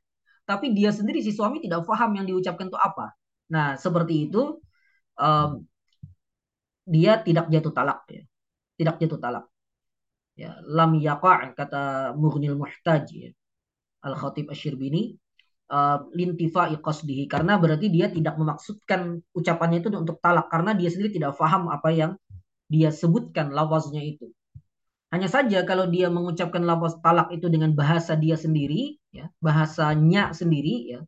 Tapi 0.49 0.73
dia 0.73 0.89
sendiri 0.89 1.21
si 1.21 1.29
suami 1.29 1.61
tidak 1.61 1.85
paham 1.85 2.17
yang 2.17 2.25
diucapkan 2.25 2.71
itu 2.71 2.79
apa. 2.79 3.13
Nah, 3.49 3.75
seperti 3.75 4.29
itu 4.29 4.61
um, 5.17 5.65
dia 6.85 7.21
tidak 7.21 7.49
jatuh 7.53 7.73
talak 7.73 7.99
ya. 8.09 8.23
Tidak 8.79 8.95
jatuh 9.01 9.19
talak. 9.19 9.45
Ya, 10.39 10.55
lam 10.63 10.95
yaqa' 10.95 11.51
kata 11.57 12.13
Mughnil 12.15 12.55
Muhtaj 12.55 13.05
ya. 13.11 13.29
Al-Khatib 13.99 14.47
Asy-Syirbini 14.47 15.19
uh, 15.69 16.07
lintifa 16.15 16.71
qasdihi 16.79 17.29
karena 17.29 17.59
berarti 17.61 17.91
dia 17.91 18.09
tidak 18.09 18.35
memaksudkan 18.39 19.21
ucapannya 19.35 19.83
itu 19.83 19.91
untuk 19.93 20.17
talak 20.23 20.47
karena 20.47 20.71
dia 20.73 20.89
sendiri 20.89 21.11
tidak 21.13 21.35
paham 21.35 21.67
apa 21.67 21.89
yang 21.93 22.11
dia 22.69 22.93
sebutkan 22.93 23.53
lafaznya 23.53 24.01
itu. 24.01 24.29
Hanya 25.09 25.25
saja 25.25 25.65
kalau 25.65 25.89
dia 25.89 26.05
mengucapkan 26.13 26.61
lafaz 26.61 27.01
talak 27.01 27.33
itu 27.33 27.49
dengan 27.49 27.73
bahasa 27.73 28.13
dia 28.13 28.37
sendiri, 28.37 29.01
ya, 29.09 29.25
bahasanya 29.41 30.37
sendiri, 30.37 30.93
ya, 30.93 30.99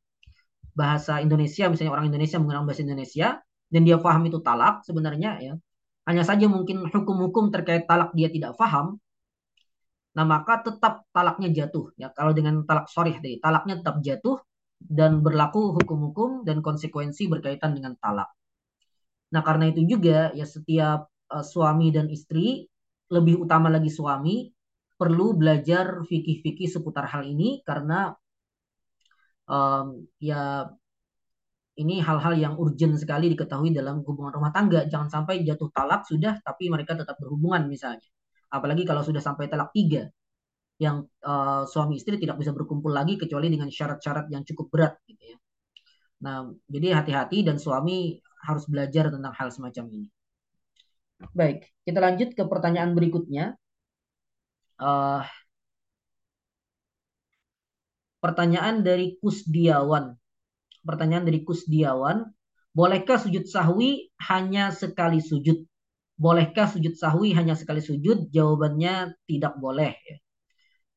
bahasa 0.73 1.19
Indonesia, 1.19 1.67
misalnya 1.67 1.93
orang 1.95 2.07
Indonesia 2.11 2.37
menggunakan 2.39 2.65
bahasa 2.67 2.83
Indonesia, 2.83 3.27
dan 3.71 3.81
dia 3.87 3.97
paham 3.99 4.23
itu 4.27 4.39
talak, 4.43 4.83
sebenarnya 4.87 5.31
ya, 5.39 5.53
hanya 6.09 6.23
saja 6.25 6.45
mungkin 6.49 6.87
hukum-hukum 6.89 7.53
terkait 7.53 7.85
talak 7.87 8.11
dia 8.17 8.27
tidak 8.27 8.57
paham, 8.59 8.99
nah 10.11 10.25
maka 10.27 10.59
tetap 10.65 11.07
talaknya 11.15 11.49
jatuh. 11.51 11.93
Ya, 11.95 12.11
kalau 12.11 12.35
dengan 12.35 12.67
talak 12.67 12.91
sorih 12.91 13.15
tadi, 13.19 13.39
talaknya 13.39 13.79
tetap 13.79 14.03
jatuh 14.03 14.37
dan 14.81 15.21
berlaku 15.21 15.77
hukum-hukum 15.77 16.41
dan 16.41 16.59
konsekuensi 16.65 17.29
berkaitan 17.29 17.77
dengan 17.77 17.93
talak. 18.01 18.33
Nah 19.31 19.41
karena 19.45 19.69
itu 19.71 19.85
juga 19.85 20.33
ya 20.35 20.43
setiap 20.43 21.07
uh, 21.31 21.45
suami 21.45 21.93
dan 21.93 22.09
istri, 22.09 22.67
lebih 23.11 23.45
utama 23.45 23.69
lagi 23.69 23.87
suami, 23.93 24.49
perlu 24.97 25.33
belajar 25.37 26.01
fikih-fikih 26.05 26.69
seputar 26.69 27.09
hal 27.09 27.25
ini 27.25 27.61
karena 27.65 28.13
um, 29.51 30.07
ya 30.23 30.71
ini 31.75 31.99
hal-hal 32.03 32.33
yang 32.35 32.53
urgent 32.55 32.95
sekali 32.99 33.31
diketahui 33.31 33.71
dalam 33.75 34.03
hubungan 34.07 34.31
rumah 34.37 34.51
tangga. 34.55 34.87
Jangan 34.87 35.09
sampai 35.11 35.43
jatuh 35.43 35.71
talak 35.75 36.07
sudah, 36.07 36.39
tapi 36.43 36.71
mereka 36.71 36.95
tetap 36.95 37.19
berhubungan 37.19 37.67
misalnya. 37.67 38.07
Apalagi 38.51 38.83
kalau 38.83 39.03
sudah 39.03 39.23
sampai 39.23 39.47
talak 39.47 39.71
tiga, 39.71 40.07
yang 40.81 41.05
uh, 41.21 41.63
suami 41.69 42.01
istri 42.01 42.17
tidak 42.17 42.41
bisa 42.41 42.51
berkumpul 42.51 42.89
lagi 42.89 43.13
kecuali 43.15 43.53
dengan 43.53 43.69
syarat-syarat 43.69 44.33
yang 44.33 44.41
cukup 44.41 44.67
berat 44.73 44.93
gitu 45.05 45.23
ya. 45.35 45.37
Nah, 46.25 46.49
jadi 46.65 46.97
hati-hati 46.97 47.45
dan 47.45 47.61
suami 47.61 48.17
harus 48.45 48.65
belajar 48.65 49.13
tentang 49.13 49.33
hal 49.37 49.49
semacam 49.53 49.85
ini. 49.93 50.09
Baik, 51.37 51.69
kita 51.85 52.01
lanjut 52.01 52.29
ke 52.33 52.43
pertanyaan 52.49 52.97
berikutnya. 52.97 53.53
Uh, 54.81 55.21
pertanyaan 58.21 58.85
dari 58.85 59.17
Kusdiawan. 59.17 60.15
Pertanyaan 60.85 61.25
dari 61.27 61.41
Kusdiawan. 61.41 62.29
Bolehkah 62.71 63.19
sujud 63.19 63.49
sahwi 63.49 64.13
hanya 64.31 64.71
sekali 64.71 65.19
sujud? 65.19 65.67
Bolehkah 66.15 66.71
sujud 66.71 66.95
sahwi 66.95 67.35
hanya 67.35 67.57
sekali 67.57 67.83
sujud? 67.83 68.31
Jawabannya 68.31 69.19
tidak 69.27 69.59
boleh. 69.59 69.91
Ya. 69.91 70.17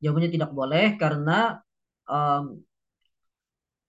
Jawabannya 0.07 0.31
tidak 0.31 0.52
boleh 0.54 0.95
karena 1.00 1.59
um, 2.07 2.62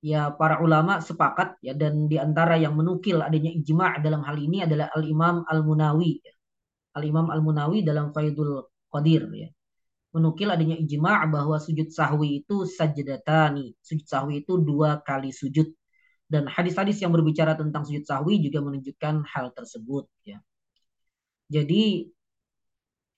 ya 0.02 0.34
para 0.34 0.64
ulama 0.66 1.04
sepakat 1.04 1.60
ya 1.62 1.78
dan 1.78 2.10
di 2.10 2.18
antara 2.18 2.58
yang 2.58 2.74
menukil 2.74 3.22
adanya 3.22 3.52
ijma' 3.52 4.02
dalam 4.02 4.24
hal 4.26 4.38
ini 4.40 4.66
adalah 4.66 4.90
Al 4.96 5.04
Imam 5.06 5.46
Al 5.46 5.62
Munawi. 5.62 6.12
Ya. 6.26 6.34
Al 6.98 7.04
Imam 7.06 7.28
Al 7.30 7.46
Munawi 7.46 7.86
dalam 7.86 8.10
Faidul 8.16 8.66
Qadir 8.90 9.30
ya 9.36 9.50
menukil 10.16 10.48
adanya 10.48 10.80
ijma' 10.80 11.28
bahwa 11.28 11.60
sujud 11.60 11.92
sahwi 11.92 12.40
itu 12.40 12.64
sajadatani. 12.64 13.76
Sujud 13.84 14.08
sahwi 14.08 14.48
itu 14.48 14.56
dua 14.56 15.04
kali 15.04 15.36
sujud. 15.36 15.68
Dan 16.26 16.48
hadis-hadis 16.48 17.04
yang 17.04 17.12
berbicara 17.12 17.60
tentang 17.60 17.84
sujud 17.84 18.08
sahwi 18.08 18.40
juga 18.40 18.64
menunjukkan 18.64 19.28
hal 19.28 19.52
tersebut. 19.52 20.08
Ya. 20.24 20.40
Jadi 21.52 22.10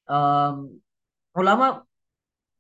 um, 0.10 0.82
ulama 1.38 1.86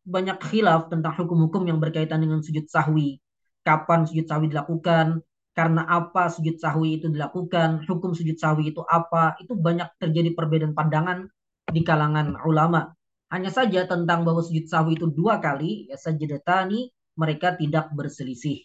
banyak 0.07 0.39
khilaf 0.39 0.87
tentang 0.87 1.17
hukum-hukum 1.17 1.67
yang 1.67 1.81
berkaitan 1.81 2.21
dengan 2.23 2.39
sujud 2.45 2.69
sahwi. 2.69 3.19
Kapan 3.65 4.07
sujud 4.07 4.23
sahwi 4.23 4.47
dilakukan, 4.47 5.19
karena 5.51 5.83
apa 5.83 6.31
sujud 6.31 6.55
sahwi 6.61 7.01
itu 7.01 7.11
dilakukan, 7.11 7.83
hukum 7.83 8.13
sujud 8.13 8.37
sahwi 8.39 8.71
itu 8.71 8.79
apa, 8.85 9.35
itu 9.43 9.57
banyak 9.57 9.89
terjadi 9.99 10.31
perbedaan 10.37 10.71
pandangan 10.77 11.27
di 11.67 11.81
kalangan 11.83 12.39
ulama. 12.45 12.93
Hanya 13.27 13.51
saja 13.51 13.83
tentang 13.83 14.23
bahwa 14.23 14.39
sujud 14.39 14.71
sahwi 14.71 14.95
itu 14.95 15.11
dua 15.11 15.43
kali, 15.43 15.91
ya 15.91 15.99
sajadatani, 15.99 16.87
mereka 17.19 17.59
tidak 17.59 17.91
berselisih. 17.91 18.63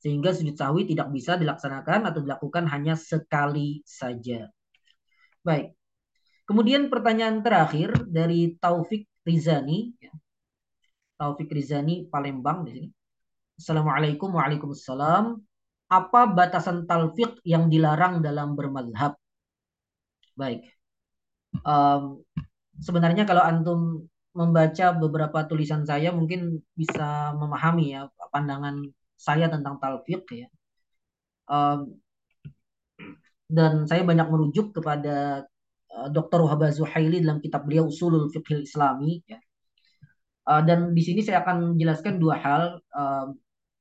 Sehingga 0.00 0.32
sujud 0.32 0.56
sahwi 0.56 0.88
tidak 0.88 1.12
bisa 1.12 1.36
dilaksanakan 1.36 2.08
atau 2.08 2.24
dilakukan 2.24 2.64
hanya 2.72 2.96
sekali 2.96 3.84
saja. 3.84 4.48
Baik. 5.44 5.76
Kemudian 6.46 6.88
pertanyaan 6.88 7.42
terakhir 7.42 8.06
dari 8.06 8.54
Taufik 8.56 9.10
Rizani. 9.26 9.92
Ya. 9.98 10.14
Taufik 11.18 11.50
Rizani 11.50 12.06
Palembang 12.06 12.64
di 12.64 12.70
sini. 12.70 12.88
Assalamualaikum 13.56 14.30
Waalaikumsalam. 14.36 15.36
Apa 15.86 16.20
batasan 16.30 16.86
talfik 16.86 17.40
yang 17.46 17.70
dilarang 17.70 18.22
dalam 18.22 18.54
bermadhab? 18.58 19.18
Baik. 20.36 20.70
Um, 21.64 22.20
sebenarnya 22.80 23.24
kalau 23.28 23.42
antum 23.42 23.80
membaca 24.36 24.92
beberapa 24.92 25.48
tulisan 25.48 25.88
saya 25.88 26.12
mungkin 26.12 26.60
bisa 26.76 27.32
memahami 27.32 27.96
ya 27.96 28.12
pandangan 28.28 28.84
saya 29.16 29.48
tentang 29.48 29.80
talfiq 29.80 30.28
ya. 30.28 30.48
Um, 31.48 31.96
dan 33.48 33.86
saya 33.86 34.02
banyak 34.02 34.28
merujuk 34.28 34.76
kepada 34.76 35.46
uh, 35.94 36.08
Dr. 36.12 36.44
Wahab 36.44 36.68
Zuhaili 36.74 37.22
dalam 37.24 37.40
kitab 37.40 37.64
beliau 37.64 37.88
Usulul 37.88 38.28
Fiqhil 38.28 38.68
Islami 38.68 39.24
ya. 39.24 39.40
Uh, 40.46 40.62
dan 40.62 40.92
di 40.92 41.02
sini 41.02 41.24
saya 41.24 41.42
akan 41.42 41.74
menjelaskan 41.74 42.20
dua 42.20 42.36
hal 42.38 42.62
uh, 42.94 43.26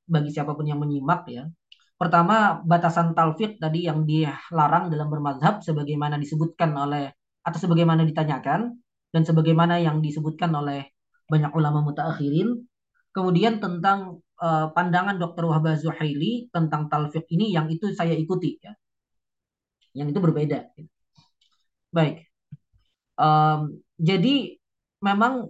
bagi 0.08 0.30
siapa 0.32 0.56
pun 0.56 0.66
yang 0.66 0.80
menyimak 0.80 1.28
ya. 1.28 1.50
Pertama, 1.96 2.60
batasan 2.64 3.16
talfiq 3.16 3.58
tadi 3.60 3.88
yang 3.88 4.04
dilarang 4.04 4.92
dalam 4.92 5.08
bermadhab 5.08 5.64
sebagaimana 5.64 6.20
disebutkan 6.20 6.76
oleh 6.76 7.12
atau 7.46 7.60
sebagaimana 7.62 8.04
ditanyakan 8.04 8.85
dan 9.16 9.24
sebagaimana 9.24 9.80
yang 9.80 10.04
disebutkan 10.04 10.52
oleh 10.52 10.92
banyak 11.32 11.56
ulama 11.56 11.80
mutaakhirin. 11.88 12.68
Kemudian 13.16 13.64
tentang 13.64 14.20
uh, 14.44 14.76
pandangan 14.76 15.16
Dr. 15.16 15.48
Wahbah 15.48 15.80
Zuhaili 15.80 16.52
tentang 16.52 16.92
talfiq 16.92 17.24
ini 17.32 17.56
yang 17.56 17.72
itu 17.72 17.96
saya 17.96 18.12
ikuti 18.12 18.60
ya. 18.60 18.76
Yang 19.96 20.12
itu 20.12 20.20
berbeda. 20.20 20.60
Baik. 21.96 22.28
Um, 23.16 23.80
jadi 23.96 24.60
memang 25.00 25.48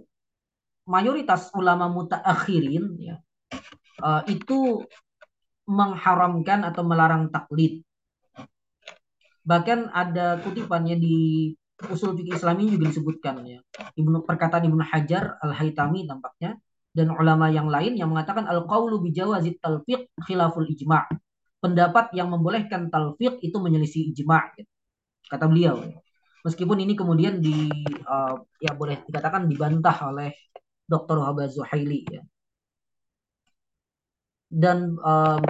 mayoritas 0.86 1.50
ulama 1.58 1.90
mutaakhirin 1.90 2.94
ya 3.02 3.18
uh, 3.98 4.22
itu 4.30 4.86
mengharamkan 5.66 6.62
atau 6.62 6.86
melarang 6.86 7.34
taklid. 7.34 7.82
Bahkan 9.42 9.90
ada 9.90 10.38
kutipannya 10.38 10.94
di 10.94 11.50
usul 11.84 12.16
fikih 12.16 12.40
Islami 12.40 12.72
juga 12.72 12.88
disebutkan 12.88 13.44
ya. 13.44 13.60
Ibnu 13.96 14.24
perkataan 14.24 14.64
Ibnu 14.64 14.80
Hajar 14.80 15.36
Al-Haitami 15.44 16.08
tampaknya 16.08 16.56
dan 16.96 17.12
ulama 17.12 17.52
yang 17.52 17.68
lain 17.68 18.00
yang 18.00 18.08
mengatakan 18.08 18.48
al-qaulu 18.48 19.04
bi 19.04 19.12
jawazit 19.12 19.60
talfiq 19.60 20.08
khilaful 20.24 20.64
ijma'. 20.64 21.04
Pendapat 21.60 22.16
yang 22.16 22.32
membolehkan 22.32 22.88
talfiq 22.88 23.36
itu 23.44 23.56
menyelisih 23.60 24.16
ijma' 24.16 24.56
gitu. 24.56 24.70
Kata 25.28 25.44
beliau. 25.44 25.84
Meskipun 26.46 26.78
ini 26.80 26.94
kemudian 26.96 27.42
di 27.42 27.68
uh, 28.06 28.38
ya 28.62 28.72
boleh 28.72 29.02
dikatakan 29.04 29.50
dibantah 29.50 29.98
oleh 30.08 30.30
Dr. 30.86 31.18
Wahab 31.20 31.44
Zuhaili 31.50 32.06
ya. 32.06 32.22
Dan 34.46 34.94
um, 35.02 35.42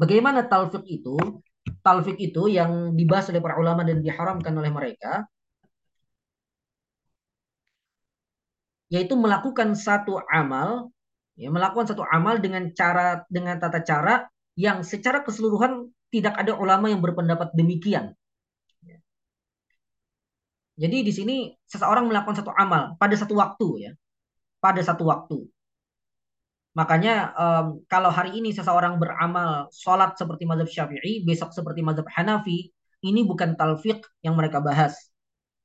bagaimana 0.00 0.48
talfiq 0.48 0.82
itu 0.88 1.14
talfik 1.84 2.16
itu 2.20 2.48
yang 2.52 2.92
dibahas 2.96 3.28
oleh 3.32 3.40
para 3.40 3.56
ulama 3.56 3.84
dan 3.84 4.04
diharamkan 4.04 4.52
oleh 4.56 4.72
mereka 4.72 5.24
yaitu 8.92 9.16
melakukan 9.16 9.72
satu 9.74 10.20
amal 10.28 10.92
ya 11.34 11.50
melakukan 11.50 11.90
satu 11.90 12.04
amal 12.06 12.38
dengan 12.38 12.70
cara 12.76 13.26
dengan 13.26 13.58
tata 13.58 13.80
cara 13.82 14.28
yang 14.54 14.86
secara 14.86 15.26
keseluruhan 15.26 15.90
tidak 16.14 16.38
ada 16.38 16.54
ulama 16.54 16.86
yang 16.86 17.02
berpendapat 17.02 17.50
demikian. 17.58 18.14
Jadi 20.78 21.06
di 21.06 21.12
sini 21.14 21.36
seseorang 21.66 22.06
melakukan 22.06 22.38
satu 22.38 22.50
amal 22.54 22.94
pada 22.98 23.14
satu 23.18 23.34
waktu 23.34 23.90
ya. 23.90 23.92
Pada 24.62 24.78
satu 24.82 25.06
waktu. 25.10 25.53
Makanya 26.74 27.30
um, 27.38 27.66
kalau 27.86 28.10
hari 28.10 28.34
ini 28.34 28.50
seseorang 28.50 28.98
beramal 28.98 29.70
sholat 29.70 30.18
seperti 30.18 30.42
mazhab 30.42 30.66
Syafi'i, 30.66 31.22
besok 31.22 31.54
seperti 31.54 31.86
mazhab 31.86 32.06
Hanafi, 32.10 32.74
ini 33.06 33.20
bukan 33.22 33.54
talfiq 33.54 34.02
yang 34.26 34.34
mereka 34.34 34.58
bahas. 34.58 35.14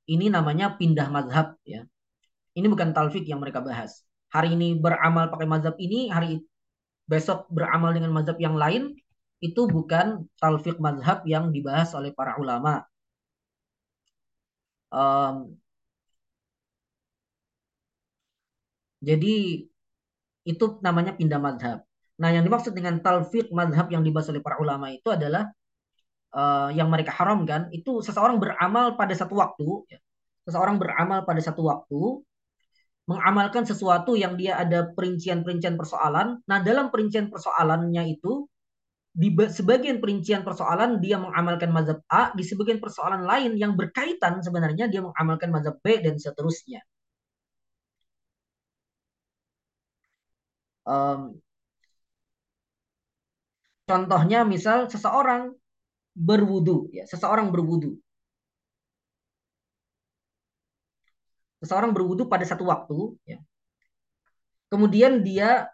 Ini 0.06 0.30
namanya 0.30 0.78
pindah 0.78 1.10
mazhab 1.10 1.58
ya. 1.66 1.82
Ini 2.54 2.66
bukan 2.70 2.94
talfiq 2.94 3.26
yang 3.26 3.42
mereka 3.42 3.62
bahas. 3.66 4.06
Hari 4.30 4.54
ini 4.54 4.78
beramal 4.78 5.34
pakai 5.34 5.50
mazhab 5.50 5.74
ini, 5.82 6.14
hari 6.14 6.46
besok 7.10 7.50
beramal 7.50 7.90
dengan 7.98 8.14
mazhab 8.14 8.38
yang 8.38 8.54
lain, 8.54 8.94
itu 9.42 9.62
bukan 9.66 10.30
talfiq 10.38 10.78
mazhab 10.78 11.26
yang 11.26 11.50
dibahas 11.50 11.90
oleh 11.98 12.14
para 12.14 12.38
ulama. 12.38 12.86
Um, 14.94 15.58
jadi 19.00 19.69
itu 20.46 20.80
namanya 20.84 21.16
pindah 21.16 21.40
madhab. 21.42 21.80
Nah, 22.20 22.30
yang 22.36 22.44
dimaksud 22.44 22.76
dengan 22.76 23.00
talfiq 23.00 23.52
madhab 23.56 23.88
yang 23.88 24.04
dibahas 24.04 24.28
oleh 24.32 24.44
para 24.44 24.60
ulama 24.60 24.92
itu 24.92 25.08
adalah 25.08 25.48
uh, 26.36 26.70
yang 26.76 26.92
mereka 26.92 27.16
haramkan 27.16 27.72
itu 27.72 28.04
seseorang 28.04 28.38
beramal 28.38 29.00
pada 29.00 29.16
satu 29.16 29.40
waktu, 29.40 29.68
ya. 29.88 30.00
seseorang 30.44 30.76
beramal 30.76 31.24
pada 31.24 31.40
satu 31.40 31.64
waktu, 31.64 32.02
mengamalkan 33.08 33.64
sesuatu 33.66 34.14
yang 34.14 34.36
dia 34.36 34.60
ada 34.60 34.92
perincian-perincian 34.94 35.80
persoalan. 35.80 36.44
Nah, 36.46 36.60
dalam 36.62 36.92
perincian 36.94 37.32
persoalannya 37.32 38.20
itu 38.20 38.46
di 39.10 39.34
sebagian 39.34 39.98
perincian 39.98 40.46
persoalan 40.46 41.02
dia 41.02 41.18
mengamalkan 41.18 41.74
mazhab 41.74 42.00
A, 42.14 42.30
di 42.38 42.46
sebagian 42.46 42.78
persoalan 42.78 43.26
lain 43.26 43.58
yang 43.58 43.74
berkaitan 43.74 44.40
sebenarnya 44.46 44.86
dia 44.88 45.02
mengamalkan 45.02 45.50
mazhab 45.50 45.82
B 45.82 46.04
dan 46.06 46.22
seterusnya. 46.22 46.86
Um, 50.90 51.38
contohnya 53.86 54.42
misal 54.42 54.90
seseorang 54.90 55.54
berwudu, 56.18 56.90
ya, 56.90 57.06
seseorang 57.06 57.54
berwudu. 57.54 57.98
Seseorang 61.62 61.92
berwudu 61.94 62.26
pada 62.26 62.46
satu 62.48 62.66
waktu, 62.66 63.14
ya. 63.28 63.38
Kemudian 64.70 65.22
dia 65.26 65.70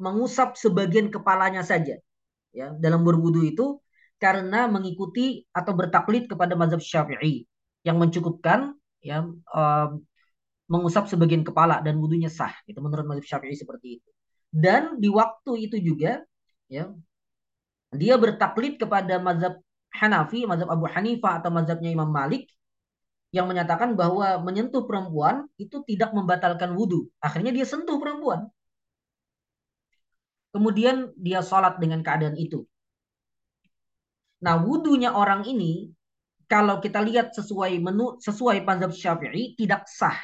mengusap 0.00 0.56
sebagian 0.56 1.08
kepalanya 1.12 1.64
saja, 1.64 1.96
ya, 2.52 2.72
dalam 2.76 3.04
berwudu 3.04 3.44
itu 3.44 3.80
karena 4.18 4.66
mengikuti 4.66 5.46
atau 5.54 5.72
bertaklid 5.78 6.26
kepada 6.26 6.58
mazhab 6.58 6.82
Syafi'i 6.82 7.46
yang 7.86 8.02
mencukupkan 8.02 8.74
ya 8.98 9.22
um, 9.30 9.90
mengusap 10.66 11.06
sebagian 11.06 11.46
kepala 11.46 11.78
dan 11.86 12.02
wudhunya 12.02 12.28
sah. 12.28 12.50
Itu 12.66 12.82
menurut 12.82 13.06
mazhab 13.06 13.38
Syafi'i 13.38 13.54
seperti 13.54 14.02
itu. 14.02 14.10
Dan 14.48 14.96
di 15.02 15.08
waktu 15.12 15.68
itu 15.68 15.76
juga 15.76 16.24
ya 16.68 16.88
dia 17.92 18.14
bertaklid 18.20 18.76
kepada 18.76 19.16
mazhab 19.20 19.60
Hanafi, 19.88 20.44
mazhab 20.44 20.68
Abu 20.68 20.84
Hanifah 20.88 21.40
atau 21.40 21.50
mazhabnya 21.52 21.88
Imam 21.88 22.12
Malik 22.12 22.48
yang 23.32 23.48
menyatakan 23.48 23.92
bahwa 23.96 24.40
menyentuh 24.40 24.88
perempuan 24.88 25.48
itu 25.60 25.84
tidak 25.84 26.12
membatalkan 26.16 26.72
wudhu. 26.76 27.08
Akhirnya 27.20 27.52
dia 27.52 27.64
sentuh 27.68 28.00
perempuan. 28.00 28.48
Kemudian 30.52 31.12
dia 31.16 31.40
sholat 31.44 31.76
dengan 31.76 32.00
keadaan 32.00 32.36
itu. 32.40 32.64
Nah, 34.44 34.56
wudhunya 34.64 35.12
orang 35.12 35.44
ini 35.44 35.92
kalau 36.48 36.80
kita 36.80 37.04
lihat 37.04 37.36
sesuai 37.36 37.76
menu 37.84 38.16
sesuai 38.24 38.64
mazhab 38.64 38.92
Syafi'i 38.96 39.52
tidak 39.60 39.84
sah. 39.84 40.16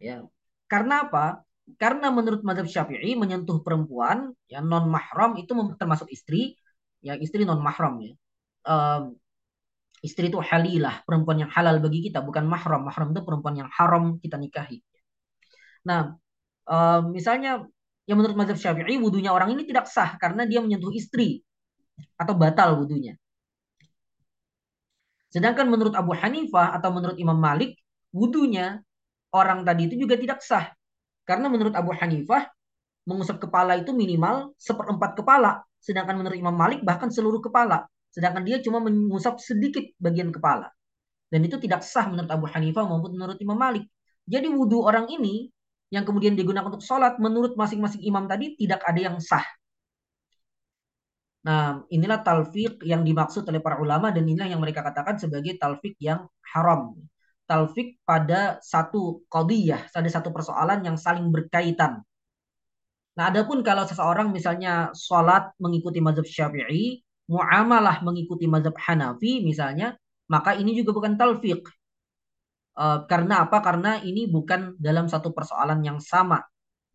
Ya. 0.00 0.28
Karena 0.68 1.08
apa? 1.08 1.42
Karena 1.76 2.08
menurut 2.08 2.40
mazhab 2.44 2.68
Syafi'i 2.68 3.12
menyentuh 3.16 3.60
perempuan 3.60 4.32
yang 4.48 4.64
non 4.64 4.88
mahram 4.88 5.36
itu 5.36 5.52
termasuk 5.76 6.08
istri, 6.08 6.56
ya 7.04 7.16
istri 7.16 7.44
non 7.48 7.60
mahram 7.60 8.00
ya. 8.00 8.12
Um, 8.68 9.16
istri 10.04 10.30
itu 10.30 10.38
halilah, 10.40 11.02
perempuan 11.04 11.42
yang 11.42 11.50
halal 11.52 11.80
bagi 11.82 12.08
kita, 12.08 12.20
bukan 12.24 12.44
mahram. 12.48 12.84
Mahram 12.88 13.12
itu 13.12 13.20
perempuan 13.24 13.54
yang 13.60 13.70
haram 13.72 14.16
kita 14.22 14.36
nikahi. 14.40 14.80
Nah, 15.88 16.16
um, 16.68 17.02
misalnya 17.12 17.64
yang 18.08 18.16
menurut 18.16 18.36
mazhab 18.36 18.56
Syafi'i 18.56 18.96
wudhunya 18.96 19.32
orang 19.32 19.52
ini 19.52 19.68
tidak 19.68 19.84
sah 19.88 20.16
karena 20.16 20.48
dia 20.48 20.64
menyentuh 20.64 20.92
istri 20.96 21.44
atau 22.16 22.32
batal 22.32 22.80
wudhunya. 22.80 23.20
Sedangkan 25.28 25.68
menurut 25.68 25.92
Abu 25.92 26.16
Hanifah 26.16 26.72
atau 26.80 26.88
menurut 26.88 27.20
Imam 27.20 27.36
Malik, 27.36 27.76
wudhunya 28.16 28.80
orang 29.34 29.64
tadi 29.64 29.90
itu 29.90 29.96
juga 30.00 30.16
tidak 30.16 30.40
sah. 30.44 30.70
Karena 31.28 31.52
menurut 31.52 31.76
Abu 31.76 31.92
Hanifah, 31.92 32.48
mengusap 33.08 33.40
kepala 33.40 33.80
itu 33.80 33.92
minimal 33.92 34.52
seperempat 34.56 35.16
kepala. 35.16 35.64
Sedangkan 35.80 36.20
menurut 36.20 36.36
Imam 36.36 36.52
Malik 36.52 36.84
bahkan 36.84 37.08
seluruh 37.08 37.40
kepala. 37.40 37.88
Sedangkan 38.12 38.44
dia 38.44 38.60
cuma 38.64 38.80
mengusap 38.80 39.40
sedikit 39.40 39.84
bagian 40.00 40.32
kepala. 40.32 40.72
Dan 41.28 41.44
itu 41.44 41.60
tidak 41.60 41.84
sah 41.84 42.08
menurut 42.08 42.28
Abu 42.32 42.48
Hanifah 42.48 42.84
maupun 42.88 43.16
menurut 43.16 43.36
Imam 43.40 43.56
Malik. 43.56 43.84
Jadi 44.28 44.48
wudhu 44.48 44.84
orang 44.84 45.08
ini 45.08 45.48
yang 45.88 46.04
kemudian 46.04 46.36
digunakan 46.36 46.68
untuk 46.68 46.84
sholat 46.84 47.16
menurut 47.16 47.56
masing-masing 47.56 48.04
imam 48.04 48.28
tadi 48.28 48.56
tidak 48.60 48.84
ada 48.84 49.00
yang 49.00 49.16
sah. 49.20 49.44
Nah, 51.48 51.80
inilah 51.88 52.20
talfiq 52.20 52.84
yang 52.84 53.00
dimaksud 53.08 53.48
oleh 53.48 53.64
para 53.64 53.80
ulama 53.80 54.12
dan 54.12 54.28
inilah 54.28 54.52
yang 54.52 54.60
mereka 54.60 54.84
katakan 54.84 55.16
sebagai 55.16 55.56
talfiq 55.56 55.96
yang 55.96 56.28
haram 56.52 56.92
talfik 57.48 57.96
pada 58.04 58.60
satu 58.60 59.24
qadiyah, 59.32 59.88
pada 59.88 60.08
satu 60.12 60.28
persoalan 60.28 60.84
yang 60.84 61.00
saling 61.00 61.32
berkaitan. 61.32 62.04
Nah, 63.16 63.34
adapun 63.34 63.64
kalau 63.64 63.88
seseorang 63.88 64.30
misalnya 64.30 64.92
sholat 64.94 65.50
mengikuti 65.58 65.98
mazhab 65.98 66.28
Syafi'i, 66.28 67.02
muamalah 67.26 68.04
mengikuti 68.04 68.46
mazhab 68.46 68.76
Hanafi 68.76 69.42
misalnya, 69.42 69.96
maka 70.30 70.54
ini 70.54 70.76
juga 70.76 70.94
bukan 70.94 71.16
talfiq. 71.16 71.66
Uh, 72.78 73.02
karena 73.10 73.42
apa? 73.42 73.58
Karena 73.58 73.98
ini 73.98 74.30
bukan 74.30 74.78
dalam 74.78 75.10
satu 75.10 75.34
persoalan 75.34 75.82
yang 75.82 75.98
sama. 75.98 76.38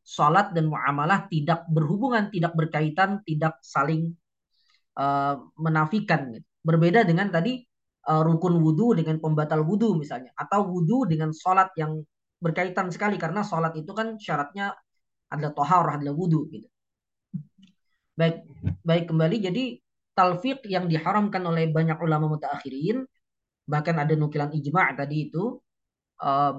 Sholat 0.05 0.55
dan 0.55 0.71
muamalah 0.71 1.27
tidak 1.27 1.67
berhubungan, 1.67 2.31
tidak 2.31 2.55
berkaitan, 2.55 3.19
tidak 3.27 3.59
saling 3.59 4.15
uh, 4.95 5.43
menafikan. 5.59 6.39
Berbeda 6.63 7.03
dengan 7.03 7.27
tadi 7.33 7.59
uh, 8.09 8.21
rukun 8.23 8.59
wudhu 8.59 8.97
dengan 8.97 9.19
pembatal 9.19 9.63
wudhu 9.63 9.95
misalnya 9.99 10.31
atau 10.35 10.67
wudhu 10.67 11.07
dengan 11.07 11.31
sholat 11.31 11.71
yang 11.79 12.03
berkaitan 12.43 12.91
sekali 12.91 13.15
karena 13.15 13.41
sholat 13.43 13.71
itu 13.79 13.91
kan 13.95 14.19
syaratnya 14.19 14.75
adalah 15.31 15.53
toharah 15.55 15.93
adalah 15.97 16.15
wudhu 16.15 16.51
gitu. 16.51 16.67
Baik 18.13 18.45
baik 18.85 19.09
kembali. 19.09 19.37
Jadi 19.41 19.63
talfiq 20.13 20.61
yang 20.69 20.85
diharamkan 20.85 21.41
oleh 21.41 21.73
banyak 21.73 21.97
ulama 21.97 22.29
mutaakhirin 22.37 23.01
bahkan 23.63 23.95
ada 23.97 24.13
nukilan 24.13 24.51
ijma' 24.51 24.93
tadi 24.99 25.31
itu 25.31 25.57
um, 26.19 26.55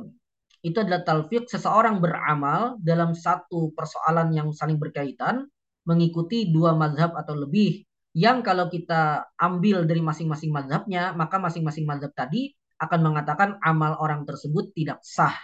itu 0.65 0.81
adalah 0.81 1.05
talfiq 1.05 1.45
seseorang 1.45 2.01
beramal 2.01 2.81
dalam 2.81 3.13
satu 3.13 3.77
persoalan 3.77 4.33
yang 4.33 4.49
saling 4.57 4.81
berkaitan 4.81 5.45
mengikuti 5.85 6.49
dua 6.49 6.73
mazhab 6.73 7.13
atau 7.13 7.37
lebih 7.37 7.85
yang 8.15 8.47
kalau 8.47 8.71
kita 8.71 9.27
ambil 9.35 9.83
dari 9.91 9.99
masing-masing 9.99 10.55
mazhabnya, 10.55 11.11
maka 11.19 11.43
masing-masing 11.43 11.83
mazhab 11.83 12.15
tadi 12.15 12.55
akan 12.79 13.01
mengatakan 13.03 13.59
amal 13.59 13.99
orang 13.99 14.23
tersebut 14.23 14.71
tidak 14.71 15.03
sah. 15.03 15.35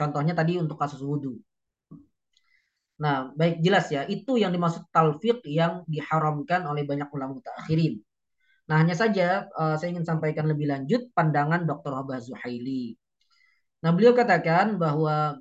Contohnya 0.00 0.32
tadi 0.32 0.56
untuk 0.56 0.80
kasus 0.80 1.04
wudhu. 1.04 1.36
Nah, 2.96 3.28
baik 3.36 3.60
jelas 3.60 3.92
ya, 3.92 4.08
itu 4.08 4.40
yang 4.40 4.56
dimaksud 4.56 4.88
talfiq 4.88 5.44
yang 5.44 5.84
diharamkan 5.84 6.64
oleh 6.64 6.88
banyak 6.88 7.08
ulama 7.12 7.44
mutakhirin. 7.44 8.00
Nah, 8.72 8.80
hanya 8.80 8.96
saja 8.96 9.52
uh, 9.52 9.76
saya 9.76 9.92
ingin 9.92 10.08
sampaikan 10.08 10.48
lebih 10.48 10.70
lanjut 10.72 11.12
pandangan 11.12 11.68
Dr. 11.68 11.92
Habah 11.92 12.24
Zuhaili. 12.24 12.96
Nah, 13.84 13.90
beliau 13.92 14.16
katakan 14.16 14.80
bahwa 14.80 15.36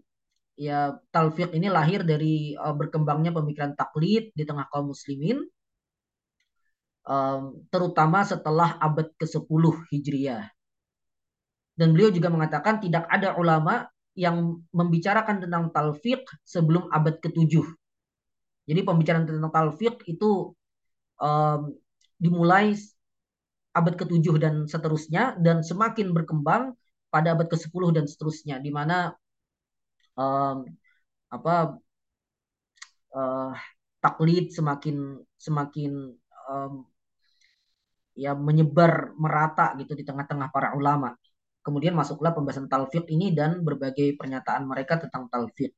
ya 0.60 0.99
talfiq 1.15 1.55
ini 1.55 1.71
lahir 1.71 2.03
dari 2.03 2.60
uh, 2.60 2.75
berkembangnya 2.75 3.31
pemikiran 3.31 3.71
taklid 3.77 4.36
di 4.36 4.43
tengah 4.43 4.67
kaum 4.67 4.91
muslimin 4.91 5.39
um, 7.06 7.62
terutama 7.70 8.22
setelah 8.26 8.78
abad 8.78 9.10
ke-10 9.18 9.64
Hijriah. 9.90 10.46
Dan 11.76 11.96
beliau 11.96 12.14
juga 12.14 12.30
mengatakan 12.30 12.84
tidak 12.84 13.08
ada 13.10 13.34
ulama 13.40 13.88
yang 14.14 14.60
membicarakan 14.76 15.40
tentang 15.40 15.72
talfiq 15.72 16.22
sebelum 16.44 16.92
abad 16.92 17.18
ke-7. 17.24 17.64
Jadi 18.68 18.80
pembicaraan 18.86 19.26
tentang 19.26 19.50
talfiq 19.50 20.04
itu 20.06 20.52
um, 21.18 21.62
dimulai 22.22 22.76
abad 23.72 23.94
ke-7 23.96 24.36
dan 24.38 24.68
seterusnya 24.68 25.40
dan 25.40 25.64
semakin 25.64 26.12
berkembang 26.12 26.76
pada 27.08 27.34
abad 27.34 27.48
ke-10 27.48 27.84
dan 27.96 28.06
seterusnya 28.06 28.60
di 28.60 28.70
mana 28.70 29.16
um, 30.20 30.68
apa 31.32 31.80
uh, 33.16 33.52
taklid 34.04 34.52
semakin 34.52 35.24
semakin 35.40 36.12
um, 36.52 36.84
ya 38.15 38.32
menyebar 38.36 39.15
merata 39.15 39.74
gitu 39.80 39.93
di 40.00 40.04
tengah-tengah 40.08 40.50
para 40.56 40.71
ulama. 40.80 41.12
kemudian 41.62 41.93
masuklah 41.93 42.34
pembahasan 42.34 42.65
talfiq 42.65 43.06
ini 43.13 43.38
dan 43.38 43.62
berbagai 43.62 44.17
pernyataan 44.17 44.65
mereka 44.65 44.97
tentang 44.97 45.30
talfiq. 45.30 45.69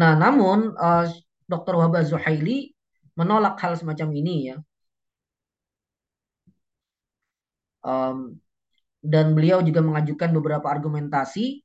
Nah, 0.00 0.12
namun 0.22 0.72
uh, 0.76 1.04
eh, 1.04 1.06
Dr. 1.50 1.74
Wahbah 1.76 2.02
Zuhaili 2.06 2.72
menolak 3.18 3.54
hal 3.62 3.74
semacam 3.80 4.08
ini 4.20 4.34
ya. 4.52 4.56
Um, 7.82 8.38
dan 9.02 9.34
beliau 9.34 9.58
juga 9.66 9.82
mengajukan 9.82 10.30
beberapa 10.30 10.70
argumentasi 10.70 11.61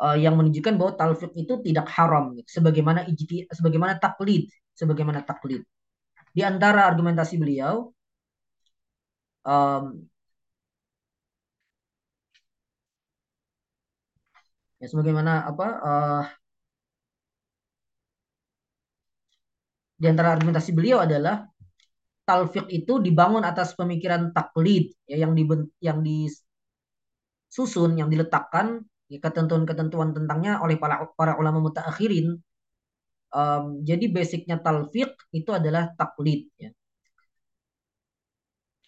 uh, 0.00 0.16
yang 0.16 0.34
menunjukkan 0.38 0.74
bahwa 0.80 0.92
talfiq 0.96 1.32
itu 1.36 1.54
tidak 1.66 1.86
haram 1.92 2.32
gitu. 2.38 2.48
sebagaimana 2.60 3.04
ijti 3.06 3.46
sebagaimana 3.52 3.98
taklid 4.00 4.48
sebagaimana 4.74 5.20
taklid 5.28 5.62
di 6.32 6.42
antara 6.42 6.88
argumentasi 6.88 7.36
beliau 7.36 7.92
um, 9.44 9.84
ya 14.80 14.86
sebagaimana 14.88 15.44
apa 15.50 15.66
uh, 15.84 16.24
di 20.00 20.06
antara 20.08 20.32
argumentasi 20.32 20.72
beliau 20.72 21.04
adalah 21.04 21.44
talfiq 22.24 22.72
itu 22.72 23.04
dibangun 23.04 23.44
atas 23.44 23.76
pemikiran 23.76 24.32
taklid 24.32 24.96
ya 25.04 25.20
yang 25.20 25.36
di 25.36 25.44
yang 25.84 26.00
disusun 26.00 28.00
yang 28.00 28.08
diletakkan 28.08 28.80
ketentuan-ketentuan 29.18 30.14
tentangnya 30.14 30.62
oleh 30.62 30.76
para 30.78 31.10
para 31.18 31.34
ulama 31.40 31.58
mutaakhirin 31.66 32.38
um, 33.34 33.64
jadi 33.82 34.04
basicnya 34.12 34.56
talfiq 34.62 35.10
itu 35.34 35.50
adalah 35.50 35.90
taklid 35.98 36.46
ya. 36.54 36.70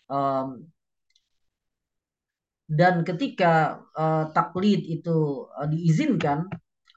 um, 0.07 0.63
dan 2.71 3.03
ketika 3.03 3.83
uh, 3.99 4.31
taklid 4.31 4.87
itu 4.87 5.51
uh, 5.51 5.67
diizinkan 5.67 6.47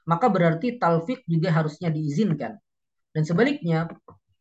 maka 0.06 0.26
berarti 0.30 0.78
talfiq 0.78 1.26
juga 1.26 1.50
harusnya 1.50 1.90
diizinkan 1.90 2.54
dan 3.16 3.24
sebaliknya, 3.24 3.88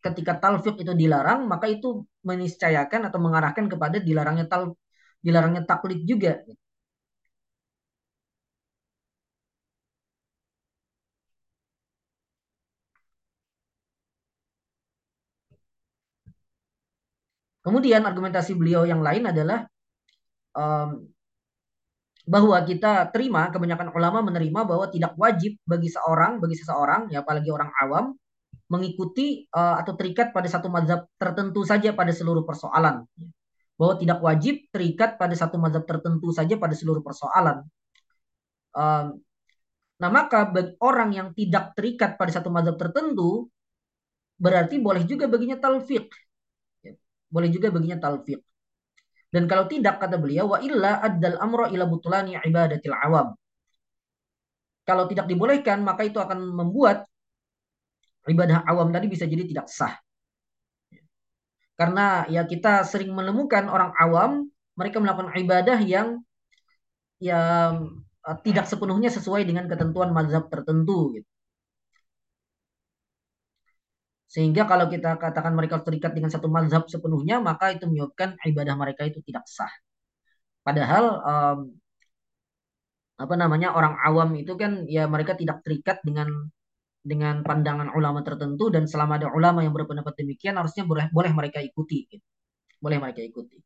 ketika 0.04 0.36
talfiq 0.43 0.76
itu 0.84 0.91
dilarang, 0.91 1.48
maka 1.48 1.71
itu 1.71 2.04
meniscayakan 2.28 3.08
atau 3.08 3.19
mengarahkan 3.24 3.71
kepada 3.71 4.04
dilarangnya 4.04 4.52
tal 4.52 4.76
dilarangnya 5.24 5.63
taklid 5.63 6.04
juga. 6.04 6.43
Kemudian 17.65 18.06
argumentasi 18.06 18.54
beliau 18.54 18.86
yang 18.86 19.01
lain 19.01 19.25
adalah 19.25 19.65
um, 20.54 21.10
bahwa 22.25 22.58
kita 22.62 23.10
terima 23.10 23.49
kebanyakan 23.49 23.89
ulama 23.89 24.21
menerima 24.21 24.65
bahwa 24.65 24.86
tidak 24.89 25.17
wajib 25.17 25.58
bagi 25.65 25.89
seorang 25.89 26.41
bagi 26.41 26.58
seseorang 26.58 27.10
ya 27.13 27.21
apalagi 27.21 27.49
orang 27.49 27.69
awam 27.82 28.17
mengikuti 28.65 29.45
uh, 29.54 29.78
atau 29.78 29.93
terikat 29.93 30.34
pada 30.34 30.49
satu 30.49 30.73
mazhab 30.73 31.06
tertentu 31.21 31.62
saja 31.62 31.93
pada 31.93 32.10
seluruh 32.10 32.41
persoalan. 32.45 33.06
Bahwa 33.78 33.93
tidak 34.01 34.19
wajib 34.23 34.56
terikat 34.73 35.21
pada 35.21 35.36
satu 35.38 35.62
mazhab 35.62 35.86
tertentu 35.86 36.34
saja 36.34 36.58
pada 36.58 36.73
seluruh 36.73 37.06
persoalan. 37.06 37.62
Uh, 38.73 39.13
nah 39.95 40.10
maka 40.12 40.49
bagi 40.49 40.73
orang 40.82 41.10
yang 41.13 41.28
tidak 41.38 41.78
terikat 41.78 42.17
pada 42.17 42.32
satu 42.34 42.49
mazhab 42.49 42.75
tertentu 42.75 43.47
berarti 44.36 44.82
boleh 44.82 45.06
juga 45.06 45.30
baginya 45.30 45.62
talfiq. 45.62 46.10
Boleh 47.30 47.50
juga 47.52 47.74
baginya 47.74 47.98
talfiq. 48.00 48.40
Dan 49.34 49.52
kalau 49.52 49.68
tidak 49.68 50.00
kata 50.00 50.16
beliau 50.16 50.56
wa 50.56 50.60
illa 50.64 51.04
addal 51.04 51.36
amra 51.44 51.68
ila 51.68 51.86
butulani 51.90 52.40
ibadatil 52.40 52.96
awam. 52.96 53.36
Kalau 54.86 55.10
tidak 55.12 55.26
dibolehkan 55.28 55.82
maka 55.82 56.06
itu 56.08 56.22
akan 56.22 56.40
membuat 56.56 57.04
ibadah 58.30 58.64
awam 58.70 58.94
tadi 58.96 59.12
bisa 59.12 59.28
jadi 59.28 59.44
tidak 59.44 59.68
sah. 59.68 59.92
Karena 61.76 62.24
ya 62.32 62.48
kita 62.48 62.88
sering 62.88 63.12
menemukan 63.12 63.68
orang 63.68 63.92
awam 64.00 64.48
mereka 64.80 65.04
melakukan 65.04 65.36
ibadah 65.36 65.80
yang 65.84 66.24
yang 67.20 68.00
uh, 68.24 68.38
tidak 68.44 68.72
sepenuhnya 68.72 69.12
sesuai 69.12 69.44
dengan 69.44 69.68
ketentuan 69.68 70.16
mazhab 70.16 70.48
tertentu 70.48 71.20
gitu. 71.20 71.35
Sehingga 74.36 74.67
kalau 74.67 74.86
kita 74.91 75.15
katakan 75.15 75.54
mereka 75.56 75.80
terikat 75.80 76.12
dengan 76.12 76.28
satu 76.28 76.52
mazhab 76.52 76.84
sepenuhnya, 76.91 77.39
maka 77.39 77.71
itu 77.71 77.88
menyebabkan 77.88 78.36
ibadah 78.43 78.76
mereka 78.76 79.08
itu 79.08 79.24
tidak 79.24 79.48
sah. 79.48 79.71
Padahal 80.67 81.06
um, 81.24 81.60
apa 83.15 83.36
namanya 83.39 83.71
orang 83.71 83.95
awam 84.08 84.36
itu 84.36 84.60
kan 84.60 84.84
ya 84.91 85.08
mereka 85.08 85.39
tidak 85.39 85.63
terikat 85.63 86.04
dengan 86.04 86.28
dengan 87.06 87.45
pandangan 87.48 87.95
ulama 87.95 88.19
tertentu 88.28 88.67
dan 88.76 88.84
selama 88.91 89.21
ada 89.21 89.32
ulama 89.32 89.63
yang 89.63 89.71
berpendapat 89.71 90.13
demikian 90.19 90.60
harusnya 90.60 90.84
boleh 90.84 91.06
boleh 91.15 91.32
mereka 91.32 91.63
ikuti 91.63 91.98
gitu. 92.12 92.26
boleh 92.84 92.98
mereka 93.00 93.21
ikuti 93.24 93.62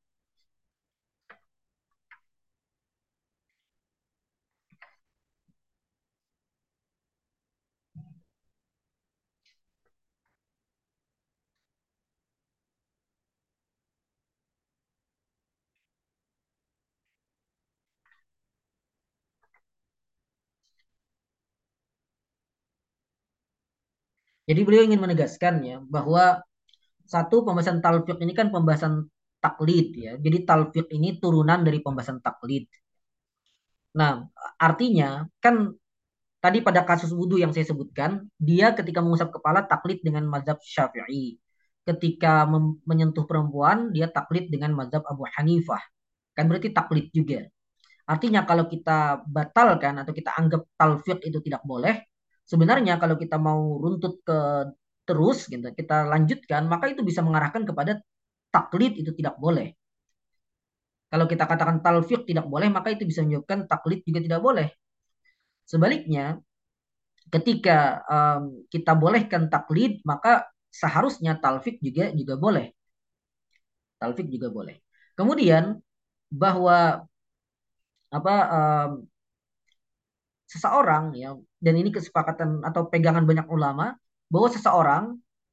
Jadi 24.50 24.60
beliau 24.66 24.84
ingin 24.90 24.98
menegaskan 24.98 25.62
ya 25.62 25.78
bahwa 25.86 26.42
satu 27.06 27.46
pembahasan 27.46 27.86
talfiq 27.86 28.18
ini 28.26 28.34
kan 28.34 28.50
pembahasan 28.50 29.06
taklid 29.38 29.94
ya. 29.94 30.14
Jadi 30.18 30.38
talfiq 30.50 30.88
ini 30.98 31.22
turunan 31.22 31.62
dari 31.62 31.80
pembahasan 31.86 32.18
taklid. 32.26 32.66
Nah, 33.94 34.26
artinya 34.58 35.26
kan 35.44 35.74
tadi 36.42 36.66
pada 36.66 36.82
kasus 36.90 37.14
wudhu 37.14 37.38
yang 37.38 37.54
saya 37.54 37.66
sebutkan, 37.70 38.26
dia 38.42 38.74
ketika 38.74 39.00
mengusap 39.06 39.30
kepala 39.36 39.66
taklid 39.70 40.02
dengan 40.02 40.26
mazhab 40.26 40.58
Syafi'i. 40.62 41.38
Ketika 41.86 42.46
menyentuh 42.86 43.26
perempuan, 43.26 43.90
dia 43.94 44.10
taklid 44.10 44.50
dengan 44.54 44.74
mazhab 44.78 45.02
Abu 45.10 45.26
Hanifah. 45.26 45.82
Kan 46.38 46.46
berarti 46.50 46.70
taklid 46.70 47.10
juga. 47.14 47.46
Artinya 48.10 48.42
kalau 48.50 48.66
kita 48.66 49.22
batalkan 49.26 50.02
atau 50.02 50.14
kita 50.14 50.34
anggap 50.34 50.66
talfiq 50.74 51.22
itu 51.26 51.38
tidak 51.46 51.62
boleh, 51.62 52.09
sebenarnya 52.52 52.94
kalau 53.02 53.16
kita 53.22 53.38
mau 53.38 53.78
runtut 53.84 54.14
ke 54.28 54.40
terus 55.08 55.38
gitu 55.50 55.66
kita 55.80 56.06
lanjutkan 56.12 56.70
maka 56.70 56.86
itu 56.94 57.02
bisa 57.10 57.22
mengarahkan 57.26 57.64
kepada 57.70 58.02
taklid 58.54 58.94
itu 59.02 59.12
tidak 59.18 59.36
boleh. 59.38 59.74
Kalau 61.10 61.26
kita 61.26 61.44
katakan 61.50 61.82
talfiq 61.86 62.22
tidak 62.30 62.46
boleh 62.54 62.70
maka 62.70 62.94
itu 62.94 63.04
bisa 63.06 63.22
menyebabkan 63.26 63.66
taklid 63.70 64.02
juga 64.06 64.20
tidak 64.26 64.42
boleh. 64.42 64.68
Sebaliknya 65.66 66.38
ketika 67.34 68.02
um, 68.10 68.66
kita 68.74 68.94
bolehkan 68.98 69.50
taklid 69.54 70.02
maka 70.06 70.50
seharusnya 70.70 71.38
talfiq 71.42 71.78
juga 71.82 72.14
juga 72.14 72.36
boleh. 72.38 72.66
Talfiq 74.02 74.28
juga 74.30 74.48
boleh. 74.54 74.76
Kemudian 75.18 75.78
bahwa 76.30 77.04
apa 78.10 78.36
um, 78.50 78.92
seseorang 80.50 81.14
ya 81.14 81.38
dan 81.60 81.74
ini 81.76 81.92
kesepakatan 81.92 82.64
atau 82.64 82.88
pegangan 82.88 83.28
banyak 83.28 83.48
ulama 83.52 83.96
bahwa 84.32 84.48
seseorang 84.48 85.04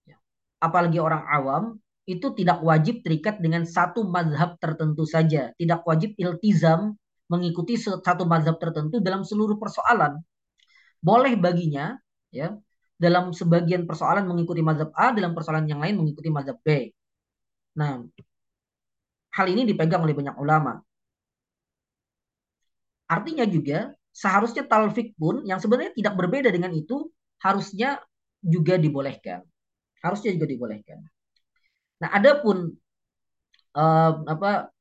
ya, 0.06 0.16
apalagi 0.62 1.02
orang 1.02 1.26
awam 1.26 1.64
itu 2.06 2.30
tidak 2.38 2.62
wajib 2.62 3.02
terikat 3.02 3.42
dengan 3.42 3.66
satu 3.66 4.06
mazhab 4.06 4.54
tertentu 4.62 5.02
saja. 5.02 5.50
Tidak 5.58 5.82
wajib 5.82 6.14
iltizam 6.14 6.94
mengikuti 7.26 7.74
satu 7.78 8.22
mazhab 8.22 8.62
tertentu 8.62 9.02
dalam 9.02 9.26
seluruh 9.26 9.58
persoalan. 9.58 10.22
Boleh 11.02 11.34
baginya 11.34 11.98
ya 12.30 12.54
dalam 12.96 13.34
sebagian 13.34 13.84
persoalan 13.84 14.24
mengikuti 14.24 14.62
mazhab 14.62 14.94
A 14.94 15.10
dalam 15.10 15.34
persoalan 15.34 15.66
yang 15.66 15.82
lain 15.82 15.98
mengikuti 15.98 16.30
mazhab 16.30 16.56
B. 16.62 16.94
Nah 17.74 18.06
hal 19.34 19.46
ini 19.50 19.66
dipegang 19.66 20.06
oleh 20.06 20.14
banyak 20.14 20.38
ulama. 20.38 20.78
Artinya 23.10 23.46
juga 23.46 23.90
seharusnya 24.20 24.64
talfik 24.64 25.12
pun 25.20 25.44
yang 25.44 25.60
sebenarnya 25.60 25.92
tidak 25.98 26.14
berbeda 26.16 26.48
dengan 26.56 26.72
itu 26.72 26.96
harusnya 27.44 28.00
juga 28.40 28.74
dibolehkan. 28.80 29.44
Harusnya 30.00 30.30
juga 30.36 30.46
dibolehkan. 30.48 30.98
Nah, 32.00 32.10
adapun 32.16 32.56
uh, 33.76 34.12
apa 34.24 34.72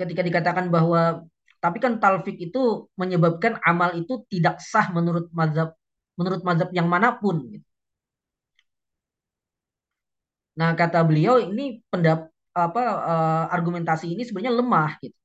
ketika 0.00 0.22
dikatakan 0.28 0.66
bahwa 0.74 1.22
tapi 1.62 1.78
kan 1.78 2.02
talfik 2.02 2.36
itu 2.42 2.90
menyebabkan 2.98 3.54
amal 3.62 3.94
itu 3.94 4.26
tidak 4.32 4.58
sah 4.58 4.90
menurut 4.90 5.30
mazhab 5.30 5.78
menurut 6.18 6.42
mazhab 6.42 6.70
yang 6.74 6.90
mana 6.90 7.14
pun 7.22 7.36
gitu. 7.54 7.66
Nah, 10.58 10.70
kata 10.80 10.98
beliau 11.08 11.34
ini 11.40 11.80
pendap 11.90 12.28
apa 12.52 12.82
uh, 13.10 13.44
argumentasi 13.56 14.06
ini 14.12 14.22
sebenarnya 14.26 14.52
lemah 14.60 14.90
gitu. 15.00 15.21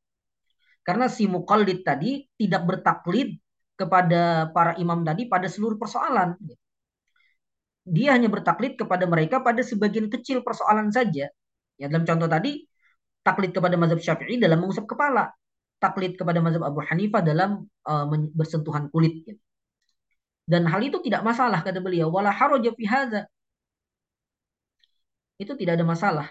Karena 0.88 1.12
si 1.12 1.28
mukallid 1.28 1.84
tadi 1.84 2.23
tidak 2.39 2.63
bertaklid 2.63 3.36
kepada 3.76 4.47
para 4.56 4.71
imam 4.80 5.04
tadi 5.04 5.28
pada 5.28 5.52
seluruh 5.52 5.76
persoalan. 5.76 6.39
Dia 7.84 8.15
hanya 8.15 8.32
bertaklid 8.32 8.80
kepada 8.80 9.04
mereka 9.04 9.43
pada 9.43 9.60
sebagian 9.60 10.08
kecil 10.08 10.47
persoalan 10.47 10.88
saja. 10.95 11.28
Ya 11.76 11.86
dalam 11.91 12.08
contoh 12.08 12.32
tadi 12.32 12.63
taklid 13.19 13.52
kepada 13.52 13.76
mazhab 13.76 14.00
Syafi'i 14.00 14.39
dalam 14.39 14.63
mengusap 14.63 14.88
kepala, 14.88 15.28
taklid 15.84 16.15
kepada 16.15 16.39
mazhab 16.39 16.63
Abu 16.63 16.80
Hanifah 16.88 17.19
dalam 17.19 17.67
uh, 17.84 18.06
bersentuhan 18.32 18.88
kulit. 18.88 19.28
Dan 20.47 20.63
hal 20.71 20.80
itu 20.80 21.04
tidak 21.04 21.28
masalah 21.28 21.60
kata 21.67 21.84
beliau. 21.84 22.08
Wala 22.08 22.32
haraja 22.32 22.71
fi 22.71 22.84
hadza. 22.88 23.21
Itu 25.36 25.54
tidak 25.60 25.76
ada 25.76 25.86
masalah. 25.86 26.28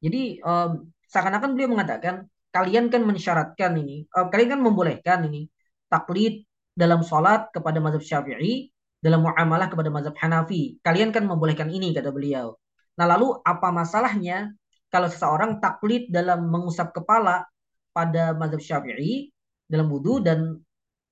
Jadi 0.00 0.40
um, 0.40 0.88
seakan-akan 1.12 1.52
beliau 1.52 1.70
mengatakan 1.76 2.24
kalian 2.56 2.88
kan 2.88 3.04
mensyaratkan 3.04 3.76
ini, 3.76 4.08
uh, 4.16 4.32
kalian 4.32 4.56
kan 4.56 4.60
membolehkan 4.64 5.28
ini 5.28 5.52
taklid 5.92 6.48
dalam 6.72 7.04
sholat 7.04 7.52
kepada 7.52 7.76
mazhab 7.84 8.00
Syafi'i, 8.00 8.72
dalam 9.04 9.28
muamalah 9.28 9.68
kepada 9.68 9.92
mazhab 9.92 10.16
Hanafi. 10.16 10.80
Kalian 10.80 11.12
kan 11.12 11.28
membolehkan 11.28 11.68
ini 11.68 11.92
kata 11.92 12.08
beliau. 12.08 12.56
Nah 12.96 13.04
lalu 13.04 13.36
apa 13.44 13.68
masalahnya 13.68 14.56
kalau 14.88 15.12
seseorang 15.12 15.60
taklid 15.60 16.08
dalam 16.08 16.48
mengusap 16.48 16.96
kepala 16.96 17.44
pada 17.92 18.32
mazhab 18.32 18.64
Syafi'i 18.64 19.28
dalam 19.68 19.92
wudhu 19.92 20.24
dan 20.24 20.56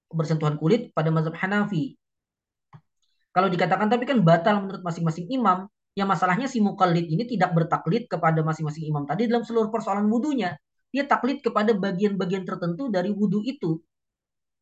bersentuhan 0.09 0.57
kulit 0.57 0.97
pada 0.97 1.13
mazhab 1.13 1.37
Hanafi. 1.37 2.01
Kalau 3.37 3.53
dikatakan 3.53 3.93
tapi 3.93 4.09
kan 4.09 4.25
batal 4.25 4.65
menurut 4.65 4.81
masing-masing 4.81 5.29
imam, 5.29 5.67
ya 5.93 6.07
masalahnya 6.09 6.47
si 6.49 6.63
mukallid 6.63 7.05
ini 7.05 7.27
tidak 7.27 7.53
bertaklid 7.53 8.07
kepada 8.07 8.41
masing-masing 8.47 8.87
imam 8.89 9.05
tadi 9.05 9.27
dalam 9.29 9.45
seluruh 9.45 9.69
persoalan 9.75 10.07
wudhunya. 10.09 10.55
Dia 10.95 11.03
taklid 11.11 11.43
kepada 11.43 11.75
bagian-bagian 11.75 12.47
tertentu 12.47 12.87
dari 12.87 13.11
wudhu 13.11 13.43
itu. 13.43 13.83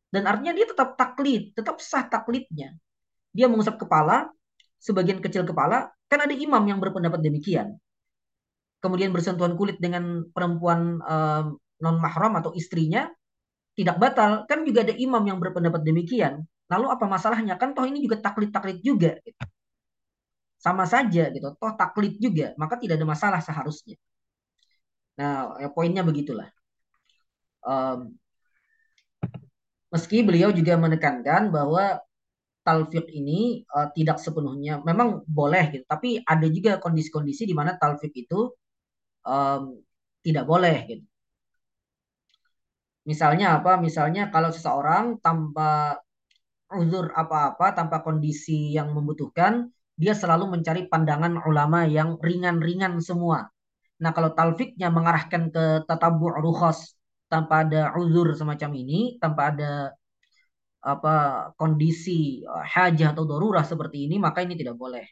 Dan 0.09 0.25
artinya 0.25 0.57
dia 0.57 0.65
tetap 0.65 0.97
taklid, 0.97 1.53
tetap 1.53 1.77
sah 1.77 2.09
taklidnya. 2.09 2.73
Dia 3.29 3.45
mengusap 3.45 3.77
kepala, 3.77 4.33
sebagian 4.81 5.21
kecil 5.21 5.45
kepala, 5.45 5.93
kan 6.09 6.19
ada 6.25 6.33
imam 6.33 6.61
yang 6.65 6.81
berpendapat 6.81 7.21
demikian. 7.21 7.77
Kemudian 8.81 9.13
bersentuhan 9.13 9.53
kulit 9.53 9.77
dengan 9.77 10.25
perempuan 10.33 10.97
uh, 11.05 11.53
non 11.81 11.97
mahram 12.01 12.33
atau 12.41 12.49
istrinya, 12.57 13.09
tidak 13.77 13.97
batal. 14.01 14.45
Kan 14.49 14.65
juga 14.65 14.85
ada 14.85 14.93
imam 14.97 15.21
yang 15.25 15.37
berpendapat 15.37 15.81
demikian. 15.81 16.45
Lalu 16.69 16.87
apa 16.89 17.05
masalahnya? 17.05 17.57
Kan 17.61 17.77
toh 17.77 17.85
ini 17.85 18.01
juga 18.01 18.21
taklid-taklid 18.21 18.81
juga. 18.81 19.17
Sama 20.57 20.85
saja 20.89 21.29
gitu. 21.29 21.47
Toh 21.57 21.73
taklid 21.77 22.17
juga. 22.17 22.53
Maka 22.57 22.77
tidak 22.81 23.01
ada 23.01 23.07
masalah 23.07 23.41
seharusnya. 23.41 23.97
Nah, 25.19 25.61
ya, 25.61 25.69
poinnya 25.75 26.01
begitulah. 26.01 26.49
Um, 27.63 28.19
meski 29.93 30.25
beliau 30.25 30.49
juga 30.51 30.73
menekankan 30.75 31.53
bahwa 31.53 32.01
talfiq 32.65 33.07
ini 33.13 33.63
uh, 33.71 33.87
tidak 33.95 34.17
sepenuhnya 34.19 34.79
memang 34.83 35.23
boleh 35.27 35.63
gitu 35.71 35.85
tapi 35.87 36.19
ada 36.23 36.47
juga 36.47 36.79
kondisi-kondisi 36.79 37.43
di 37.47 37.55
mana 37.55 37.75
talfiq 37.75 38.11
itu 38.15 38.51
um, 39.27 39.79
tidak 40.23 40.43
boleh 40.47 40.75
gitu 40.87 41.05
Misalnya 43.03 43.59
apa? 43.59 43.75
Misalnya 43.85 44.31
kalau 44.31 44.49
seseorang 44.55 45.19
tanpa 45.19 45.99
uzur 46.71 47.11
apa-apa, 47.11 47.75
tanpa 47.75 47.99
kondisi 48.01 48.71
yang 48.73 48.95
membutuhkan, 48.95 49.67
dia 49.99 50.15
selalu 50.15 50.49
mencari 50.57 50.87
pandangan 50.87 51.37
ulama 51.45 51.83
yang 51.85 52.15
ringan-ringan 52.17 52.97
semua. 53.03 53.52
Nah, 54.01 54.11
kalau 54.15 54.31
talfiknya 54.37 54.87
mengarahkan 54.89 55.43
ke 55.53 55.63
tatabu 55.87 56.25
rukhas 56.45 56.97
tanpa 57.31 57.53
ada 57.63 57.93
uzur 58.01 58.27
semacam 58.39 58.69
ini, 58.81 59.17
tanpa 59.21 59.41
ada 59.51 59.71
apa 60.83 61.15
kondisi 61.59 62.43
eh, 62.43 62.65
hajah 62.73 63.15
atau 63.15 63.23
darurah 63.29 63.63
seperti 63.63 63.97
ini, 64.05 64.15
maka 64.25 64.39
ini 64.45 64.53
tidak 64.59 64.75
boleh. 64.75 65.05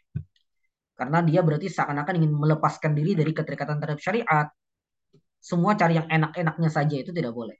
Karena 0.99 1.17
dia 1.29 1.41
berarti 1.41 1.67
seakan-akan 1.75 2.15
ingin 2.19 2.33
melepaskan 2.43 2.91
diri 2.97 3.11
dari 3.19 3.31
keterikatan 3.37 3.77
terhadap 3.81 4.01
syariat. 4.05 4.47
Semua 5.49 5.73
cari 5.79 5.93
yang 5.99 6.07
enak-enaknya 6.07 6.69
saja 6.77 6.95
itu 7.01 7.11
tidak 7.17 7.33
boleh. 7.33 7.57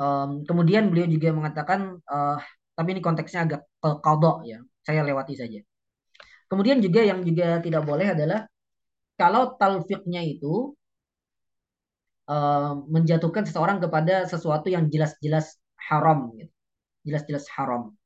Um, 0.00 0.42
kemudian 0.48 0.88
beliau 0.90 1.06
juga 1.14 1.28
mengatakan, 1.36 2.00
uh, 2.08 2.40
tapi 2.76 2.88
ini 2.96 3.00
konteksnya 3.04 3.40
agak 3.46 3.60
ke 3.82 3.90
kodok 4.04 4.36
ya, 4.48 4.58
saya 4.86 5.00
lewati 5.04 5.34
saja. 5.36 5.60
Kemudian 6.52 6.84
juga 6.84 7.00
yang 7.00 7.24
juga 7.24 7.64
tidak 7.64 7.80
boleh 7.88 8.12
adalah 8.12 8.44
kalau 9.16 9.56
talfiknya 9.56 10.20
itu 10.20 10.76
uh, 12.28 12.76
menjatuhkan 12.92 13.48
seseorang 13.48 13.80
kepada 13.80 14.28
sesuatu 14.28 14.68
yang 14.68 14.92
jelas-jelas 14.92 15.56
haram, 15.88 16.28
gitu. 16.36 16.52
jelas-jelas 17.08 17.48
haram. 17.56 17.96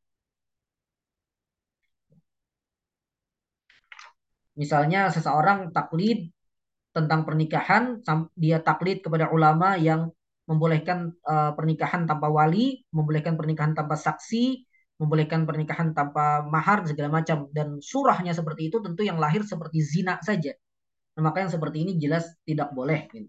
Misalnya 4.55 5.11
seseorang 5.11 5.75
taklid 5.75 6.31
tentang 6.95 7.27
pernikahan, 7.27 7.99
dia 8.39 8.63
taklid 8.63 9.03
kepada 9.03 9.27
ulama 9.35 9.75
yang 9.75 10.15
membolehkan 10.47 11.19
uh, 11.27 11.51
pernikahan 11.59 12.07
tanpa 12.07 12.31
wali, 12.31 12.87
membolehkan 12.95 13.35
pernikahan 13.35 13.75
tanpa 13.75 13.99
saksi, 13.99 14.63
membolehkan 14.97 15.45
pernikahan 15.45 15.93
tanpa 15.93 16.41
mahar 16.49 16.89
segala 16.89 17.21
macam 17.21 17.53
dan 17.53 17.79
surahnya 17.85 18.33
seperti 18.33 18.73
itu 18.73 18.81
tentu 18.81 19.05
yang 19.05 19.21
lahir 19.21 19.45
seperti 19.45 19.85
zina 19.85 20.17
saja. 20.25 20.57
Nah, 21.17 21.23
maka 21.33 21.45
yang 21.45 21.53
seperti 21.53 21.85
ini 21.85 21.93
jelas 22.01 22.29
tidak 22.45 22.73
boleh 22.73 23.09
gitu. 23.13 23.29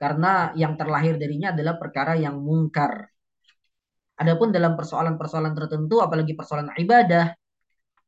Karena 0.00 0.50
yang 0.56 0.74
terlahir 0.80 1.20
darinya 1.20 1.52
adalah 1.52 1.76
perkara 1.76 2.16
yang 2.16 2.40
mungkar. 2.40 3.10
Adapun 4.16 4.48
dalam 4.48 4.74
persoalan-persoalan 4.76 5.52
tertentu 5.52 6.00
apalagi 6.00 6.32
persoalan 6.36 6.72
ibadah 6.76 7.32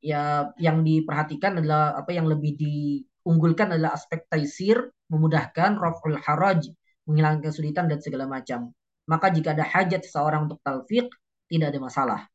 ya 0.02 0.50
yang 0.58 0.82
diperhatikan 0.82 1.62
adalah 1.62 1.96
apa 1.96 2.10
yang 2.10 2.26
lebih 2.26 2.56
diunggulkan 2.58 3.76
adalah 3.76 3.96
aspek 3.96 4.24
taisir, 4.26 4.90
memudahkan 5.12 5.78
raful 5.78 6.16
haraj, 6.16 6.66
menghilangkan 7.06 7.52
kesulitan 7.52 7.86
dan 7.86 8.00
segala 8.00 8.24
macam. 8.24 8.72
Maka 9.06 9.28
jika 9.30 9.52
ada 9.52 9.66
hajat 9.66 10.02
seseorang 10.02 10.48
untuk 10.48 10.64
talfiq, 10.64 11.06
tidak 11.48 11.76
ada 11.76 11.80
masalah. 11.80 12.31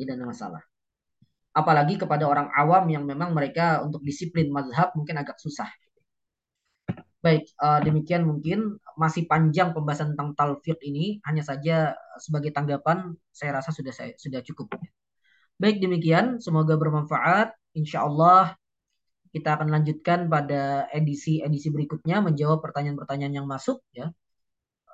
Tidak 0.00 0.16
ada 0.16 0.24
masalah. 0.24 0.62
Apalagi 1.52 2.00
kepada 2.00 2.24
orang 2.24 2.48
awam 2.56 2.88
yang 2.88 3.04
memang 3.04 3.36
mereka 3.36 3.84
untuk 3.84 4.00
disiplin 4.00 4.48
mazhab 4.48 4.96
mungkin 4.96 5.20
agak 5.20 5.36
susah. 5.36 5.68
Baik, 7.20 7.52
uh, 7.60 7.84
demikian 7.84 8.24
mungkin 8.24 8.80
masih 8.96 9.28
panjang 9.28 9.76
pembahasan 9.76 10.16
tentang 10.16 10.32
talfiq 10.32 10.80
ini. 10.80 11.20
Hanya 11.28 11.44
saja 11.44 11.92
sebagai 12.16 12.48
tanggapan, 12.56 13.12
saya 13.28 13.60
rasa 13.60 13.76
sudah 13.76 13.92
saya, 13.92 14.16
sudah 14.16 14.40
cukup. 14.40 14.72
Baik, 15.60 15.84
demikian. 15.84 16.40
Semoga 16.40 16.80
bermanfaat. 16.80 17.52
Insya 17.76 18.08
Allah 18.08 18.56
kita 19.30 19.54
akan 19.60 19.68
lanjutkan 19.68 20.26
pada 20.26 20.90
edisi-edisi 20.90 21.70
berikutnya 21.70 22.18
menjawab 22.18 22.64
pertanyaan-pertanyaan 22.64 23.34
yang 23.42 23.46
masuk 23.46 23.84
ya. 23.94 24.10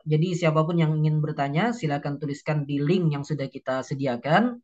Jadi 0.07 0.38
siapa 0.38 0.62
pun 0.62 0.79
yang 0.79 0.95
ingin 1.03 1.19
bertanya 1.19 1.75
silakan 1.75 2.23
tuliskan 2.23 2.62
di 2.62 2.79
link 2.79 3.11
yang 3.11 3.25
sudah 3.27 3.51
kita 3.51 3.83
sediakan. 3.83 4.62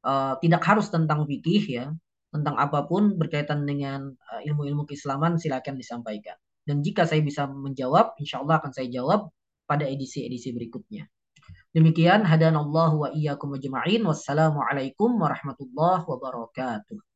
Uh, 0.00 0.32
tidak 0.40 0.64
harus 0.64 0.88
tentang 0.88 1.28
fikih 1.28 1.64
ya, 1.68 1.86
tentang 2.32 2.56
apa 2.56 2.88
pun 2.88 3.20
berkaitan 3.20 3.68
dengan 3.68 4.16
uh, 4.16 4.40
ilmu-ilmu 4.40 4.88
keislaman 4.88 5.36
silakan 5.36 5.76
disampaikan. 5.76 6.40
Dan 6.64 6.80
jika 6.80 7.04
saya 7.04 7.20
bisa 7.20 7.44
menjawab, 7.44 8.16
insya 8.16 8.40
Allah 8.40 8.62
akan 8.62 8.72
saya 8.72 8.88
jawab 8.88 9.28
pada 9.68 9.84
edisi-edisi 9.84 10.56
berikutnya. 10.56 11.04
Demikian 11.74 12.22
hadanallahu 12.26 13.06
wa 13.06 13.08
iyyakum 13.10 13.54
ajma'in. 13.58 14.02
Wassalamualaikum 14.06 15.18
warahmatullahi 15.18 16.06
wabarakatuh. 16.06 17.09